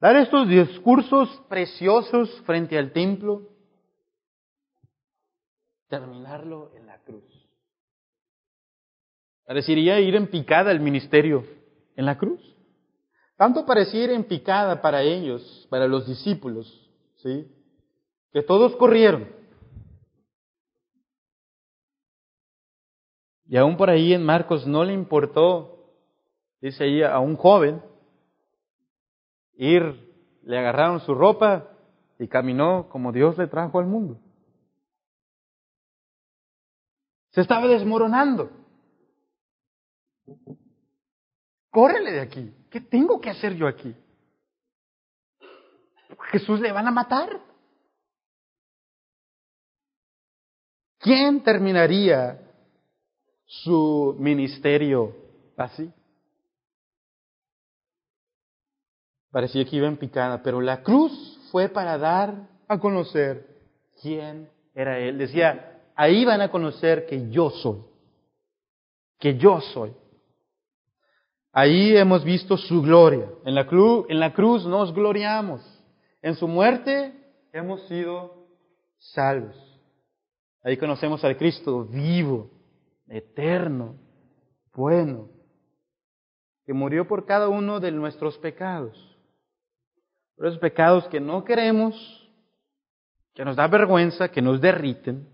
dar 0.01 0.17
estos 0.17 0.49
discursos 0.49 1.29
preciosos 1.47 2.29
frente 2.45 2.77
al 2.77 2.91
templo, 2.91 3.47
terminarlo 5.87 6.75
en 6.75 6.85
la 6.85 6.97
cruz? 7.03 7.23
Parecería 9.45 10.01
ir 10.01 10.15
en 10.15 10.27
picada 10.27 10.69
el 10.71 10.81
ministerio 10.81 11.45
en 11.95 12.05
la 12.05 12.17
cruz. 12.17 12.58
Tanto 13.39 13.65
pareciera 13.65 14.11
en 14.11 14.25
picada 14.25 14.81
para 14.81 15.01
ellos, 15.01 15.65
para 15.69 15.87
los 15.87 16.05
discípulos, 16.05 16.91
¿sí? 17.23 17.49
Que 18.33 18.43
todos 18.43 18.75
corrieron. 18.75 19.29
Y 23.47 23.55
aún 23.55 23.77
por 23.77 23.89
ahí 23.89 24.13
en 24.13 24.25
Marcos 24.25 24.67
no 24.67 24.83
le 24.83 24.91
importó, 24.91 25.93
dice 26.59 26.83
ahí 26.83 27.01
a 27.01 27.17
un 27.19 27.37
joven, 27.37 27.81
ir, 29.53 30.13
le 30.43 30.59
agarraron 30.59 30.99
su 30.99 31.15
ropa 31.15 31.69
y 32.19 32.27
caminó 32.27 32.89
como 32.89 33.13
Dios 33.13 33.37
le 33.37 33.47
trajo 33.47 33.79
al 33.79 33.85
mundo. 33.85 34.19
Se 37.29 37.39
estaba 37.39 37.67
desmoronando. 37.67 38.51
Córrele 41.69 42.11
de 42.11 42.19
aquí. 42.19 42.58
¿Qué 42.69 42.81
tengo 42.81 43.19
que 43.19 43.29
hacer 43.29 43.55
yo 43.55 43.67
aquí? 43.67 43.95
Jesús 46.31 46.59
le 46.59 46.71
van 46.71 46.87
a 46.87 46.91
matar. 46.91 47.41
¿Quién 50.99 51.43
terminaría 51.43 52.39
su 53.45 54.15
ministerio 54.19 55.15
así? 55.57 55.91
Parecía 59.31 59.65
que 59.65 59.75
iba 59.75 59.87
en 59.87 59.97
picada, 59.97 60.41
pero 60.43 60.59
la 60.59 60.83
cruz 60.83 61.39
fue 61.51 61.69
para 61.69 61.97
dar 61.97 62.49
a 62.67 62.79
conocer 62.79 63.47
quién 64.01 64.49
era 64.75 64.99
Él. 64.99 65.17
Decía, 65.17 65.81
ahí 65.95 66.25
van 66.25 66.41
a 66.41 66.51
conocer 66.51 67.05
que 67.05 67.29
yo 67.29 67.49
soy, 67.49 67.83
que 69.19 69.37
yo 69.37 69.61
soy. 69.61 69.93
Ahí 71.51 71.97
hemos 71.97 72.23
visto 72.23 72.57
su 72.57 72.81
gloria. 72.81 73.27
En 73.45 73.55
la, 73.55 73.65
cruz, 73.65 74.05
en 74.09 74.19
la 74.19 74.33
cruz 74.33 74.65
nos 74.65 74.93
gloriamos. 74.93 75.61
En 76.21 76.35
su 76.35 76.47
muerte 76.47 77.13
hemos 77.53 77.87
sido 77.87 78.47
salvos. 78.97 79.55
Ahí 80.63 80.77
conocemos 80.77 81.23
al 81.23 81.37
Cristo 81.37 81.85
vivo, 81.85 82.51
eterno, 83.07 83.95
bueno, 84.73 85.29
que 86.65 86.73
murió 86.73 87.07
por 87.07 87.25
cada 87.25 87.49
uno 87.49 87.79
de 87.79 87.91
nuestros 87.91 88.37
pecados. 88.37 88.97
Por 90.35 90.47
esos 90.47 90.59
pecados 90.59 91.07
que 91.07 91.19
no 91.19 91.43
queremos, 91.43 91.95
que 93.33 93.43
nos 93.43 93.55
da 93.55 93.67
vergüenza, 93.67 94.29
que 94.29 94.41
nos 94.41 94.61
derriten, 94.61 95.27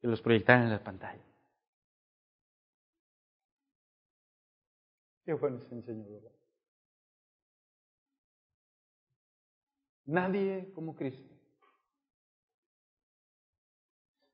que 0.00 0.08
los 0.08 0.20
proyectaran 0.20 0.64
en 0.64 0.70
la 0.70 0.84
pantalla. 0.84 1.27
Qué 5.28 5.34
bueno 5.34 5.58
es 5.58 5.70
enseñó, 5.70 6.10
¿verdad? 6.10 6.32
Nadie 10.06 10.72
como 10.74 10.96
Cristo. 10.96 11.34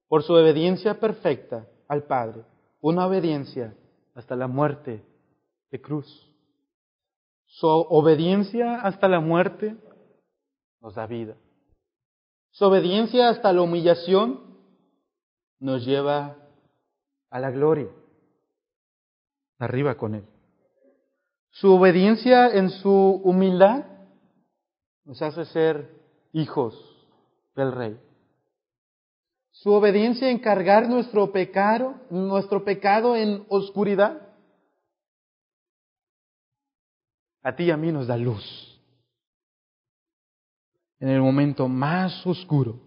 Por 0.06 0.22
su 0.22 0.34
obediencia 0.34 1.00
perfecta 1.00 1.68
al 1.88 2.04
Padre, 2.04 2.44
una 2.80 3.08
obediencia 3.08 3.76
hasta 4.14 4.36
la 4.36 4.46
muerte 4.46 5.04
de 5.72 5.80
cruz. 5.80 6.32
Su 7.46 7.66
obediencia 7.66 8.76
hasta 8.82 9.08
la 9.08 9.18
muerte 9.18 9.76
nos 10.80 10.94
da 10.94 11.08
vida. 11.08 11.36
Su 12.52 12.66
obediencia 12.66 13.30
hasta 13.30 13.52
la 13.52 13.62
humillación 13.62 14.60
nos 15.58 15.84
lleva 15.84 16.36
a 17.30 17.40
la 17.40 17.50
gloria, 17.50 17.90
arriba 19.58 19.96
con 19.96 20.14
Él. 20.14 20.33
Su 21.54 21.72
obediencia 21.72 22.48
en 22.48 22.68
su 22.68 22.90
humildad 23.22 23.84
nos 25.04 25.22
hace 25.22 25.44
ser 25.46 25.88
hijos 26.32 26.74
del 27.54 27.70
Rey. 27.70 28.00
Su 29.52 29.70
obediencia 29.70 30.30
en 30.30 30.40
cargar 30.40 30.88
nuestro 30.88 31.30
pecado, 31.30 31.94
nuestro 32.10 32.64
pecado 32.64 33.14
en 33.14 33.46
oscuridad, 33.48 34.20
a 37.40 37.54
ti 37.54 37.64
y 37.64 37.70
a 37.70 37.76
mí 37.76 37.92
nos 37.92 38.08
da 38.08 38.16
luz. 38.16 38.42
En 40.98 41.08
el 41.08 41.20
momento 41.20 41.68
más 41.68 42.26
oscuro, 42.26 42.80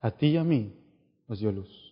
a 0.00 0.10
ti 0.10 0.28
y 0.28 0.36
a 0.38 0.44
mí 0.44 0.74
nos 1.28 1.40
dio 1.40 1.52
luz. 1.52 1.89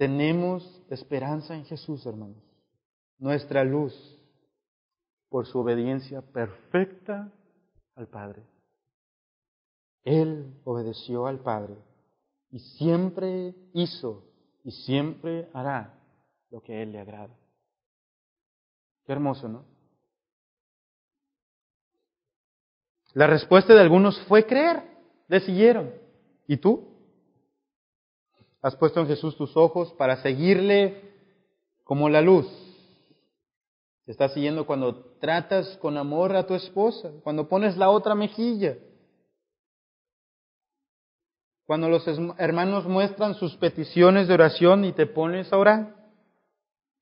Tenemos 0.00 0.82
esperanza 0.88 1.54
en 1.54 1.66
Jesús, 1.66 2.06
hermanos. 2.06 2.42
Nuestra 3.18 3.64
luz 3.64 3.92
por 5.28 5.46
su 5.46 5.58
obediencia 5.58 6.22
perfecta 6.22 7.30
al 7.96 8.08
Padre. 8.08 8.42
Él 10.02 10.58
obedeció 10.64 11.26
al 11.26 11.40
Padre 11.40 11.76
y 12.50 12.60
siempre 12.78 13.54
hizo 13.74 14.24
y 14.64 14.70
siempre 14.70 15.50
hará 15.52 16.00
lo 16.48 16.62
que 16.62 16.72
a 16.72 16.82
Él 16.82 16.92
le 16.92 17.00
agrada. 17.00 17.36
Qué 19.04 19.12
hermoso, 19.12 19.50
¿no? 19.50 19.66
La 23.12 23.26
respuesta 23.26 23.74
de 23.74 23.82
algunos 23.82 24.18
fue 24.28 24.46
creer, 24.46 24.82
le 25.28 25.40
siguieron. 25.40 25.92
¿Y 26.46 26.56
tú? 26.56 26.89
¿Has 28.62 28.76
puesto 28.76 29.00
en 29.00 29.06
Jesús 29.06 29.36
tus 29.36 29.56
ojos 29.56 29.92
para 29.94 30.22
seguirle 30.22 31.14
como 31.84 32.08
la 32.08 32.20
luz? 32.20 32.46
Te 34.04 34.12
estás 34.12 34.34
siguiendo 34.34 34.66
cuando 34.66 35.16
tratas 35.18 35.78
con 35.78 35.96
amor 35.96 36.36
a 36.36 36.46
tu 36.46 36.54
esposa, 36.54 37.10
cuando 37.22 37.48
pones 37.48 37.76
la 37.76 37.90
otra 37.90 38.14
mejilla, 38.14 38.76
cuando 41.64 41.88
los 41.88 42.04
hermanos 42.38 42.86
muestran 42.86 43.34
sus 43.34 43.56
peticiones 43.56 44.28
de 44.28 44.34
oración 44.34 44.84
y 44.84 44.92
te 44.92 45.06
pones 45.06 45.52
a 45.52 45.56
orar. 45.56 45.96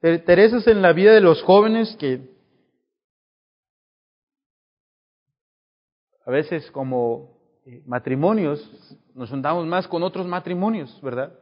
Te 0.01 0.15
interesas 0.15 0.67
en 0.67 0.83
la 0.83 0.93
vida 0.93 1.13
de 1.13 1.23
los 1.23 1.43
jóvenes 1.43 1.97
que 1.99 2.37
a 6.25 6.31
veces 6.31 6.71
como 6.71 7.41
eh, 7.65 7.83
matrimonios 7.87 8.61
nos 9.15 9.31
juntamos 9.31 9.67
más 9.67 9.89
con 9.89 10.03
otros 10.03 10.27
matrimonios, 10.27 11.01
¿verdad? 11.01 11.33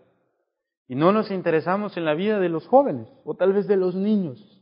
Y 0.88 0.94
no 0.94 1.12
nos 1.12 1.30
interesamos 1.30 1.96
en 1.96 2.04
la 2.04 2.14
vida 2.14 2.38
de 2.38 2.48
los 2.48 2.66
jóvenes 2.66 3.08
o 3.24 3.34
tal 3.34 3.52
vez 3.52 3.66
de 3.66 3.76
los 3.76 3.94
niños. 3.94 4.56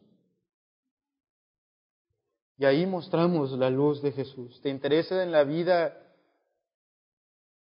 Y 2.56 2.64
ahí 2.64 2.86
mostramos 2.86 3.52
la 3.52 3.68
luz 3.68 4.00
de 4.00 4.12
Jesús. 4.12 4.60
¿Te 4.62 4.70
interesa 4.70 5.22
en 5.22 5.32
la 5.32 5.44
vida 5.44 6.00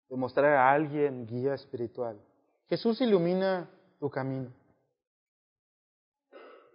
demostrar 0.09 0.53
a 0.53 0.71
alguien 0.71 1.25
guía 1.25 1.55
espiritual? 1.55 2.19
Jesús 2.67 3.01
ilumina 3.01 3.69
tu 3.99 4.09
camino. 4.09 4.53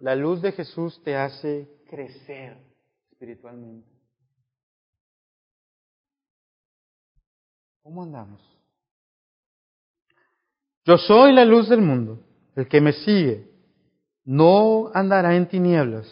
La 0.01 0.14
luz 0.16 0.43
de 0.43 0.53
Jesús 0.53 1.01
te 1.03 1.16
hace 1.16 1.68
crecer 1.89 2.57
espiritualmente. 3.11 3.89
¿Cómo 7.83 8.03
andamos? 8.03 8.59
Yo 10.85 10.97
soy 10.97 11.33
la 11.33 11.45
luz 11.45 11.68
del 11.68 11.83
mundo. 11.83 12.20
El 12.57 12.68
que 12.68 12.81
me 12.81 12.93
sigue 12.93 13.49
no 14.24 14.91
andará 14.95 15.37
en 15.37 15.49
tinieblas, 15.49 16.07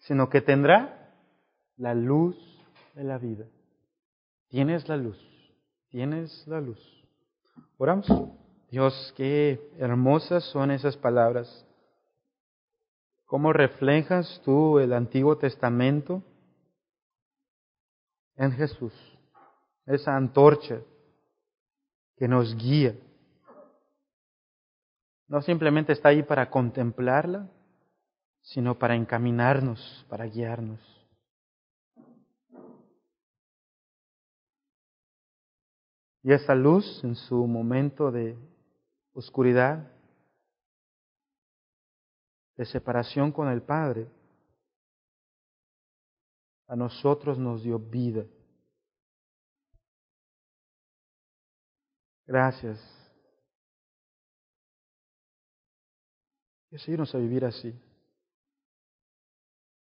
sino 0.00 0.28
que 0.28 0.40
tendrá 0.40 1.14
la 1.76 1.94
luz 1.94 2.36
de 2.94 3.04
la 3.04 3.18
vida. 3.18 3.46
Tienes 4.48 4.88
la 4.88 4.96
luz, 4.96 5.18
tienes 5.90 6.46
la 6.46 6.60
luz. 6.60 6.78
Oramos. 7.76 8.06
Dios, 8.70 9.14
qué 9.16 9.70
hermosas 9.78 10.44
son 10.44 10.70
esas 10.70 10.96
palabras. 10.96 11.64
¿Cómo 13.24 13.52
reflejas 13.52 14.40
tú 14.44 14.78
el 14.78 14.92
Antiguo 14.92 15.38
Testamento 15.38 16.22
en 18.36 18.52
Jesús? 18.52 18.92
Esa 19.86 20.16
antorcha 20.16 20.80
que 22.16 22.28
nos 22.28 22.54
guía. 22.56 22.94
No 25.28 25.42
simplemente 25.42 25.92
está 25.92 26.08
ahí 26.08 26.22
para 26.22 26.48
contemplarla, 26.48 27.50
sino 28.40 28.78
para 28.78 28.94
encaminarnos, 28.94 30.06
para 30.08 30.24
guiarnos. 30.24 30.80
Y 36.22 36.32
esa 36.32 36.54
luz 36.54 37.02
en 37.04 37.14
su 37.14 37.46
momento 37.46 38.10
de 38.10 38.36
oscuridad, 39.12 39.90
de 42.56 42.64
separación 42.64 43.30
con 43.30 43.48
el 43.48 43.62
Padre, 43.62 44.08
a 46.66 46.74
nosotros 46.74 47.38
nos 47.38 47.62
dio 47.62 47.78
vida. 47.78 48.24
Gracias. 52.26 52.97
decidirnos 56.70 57.14
a 57.14 57.18
vivir 57.18 57.44
así, 57.44 57.74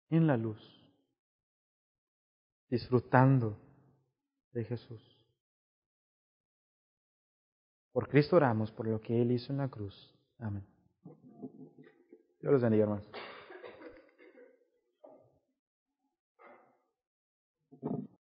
en 0.09 0.27
la 0.27 0.37
luz, 0.37 0.59
disfrutando 2.69 3.57
de 4.51 4.63
Jesús. 4.63 5.01
Por 7.91 8.07
Cristo 8.09 8.35
oramos, 8.35 8.71
por 8.71 8.87
lo 8.87 9.01
que 9.01 9.21
Él 9.21 9.31
hizo 9.31 9.51
en 9.51 9.59
la 9.59 9.69
cruz. 9.69 10.13
Amén. 10.39 10.65
Dios 12.41 12.53
los 12.53 12.61
bendiga, 12.61 12.83
hermanos. 12.83 13.05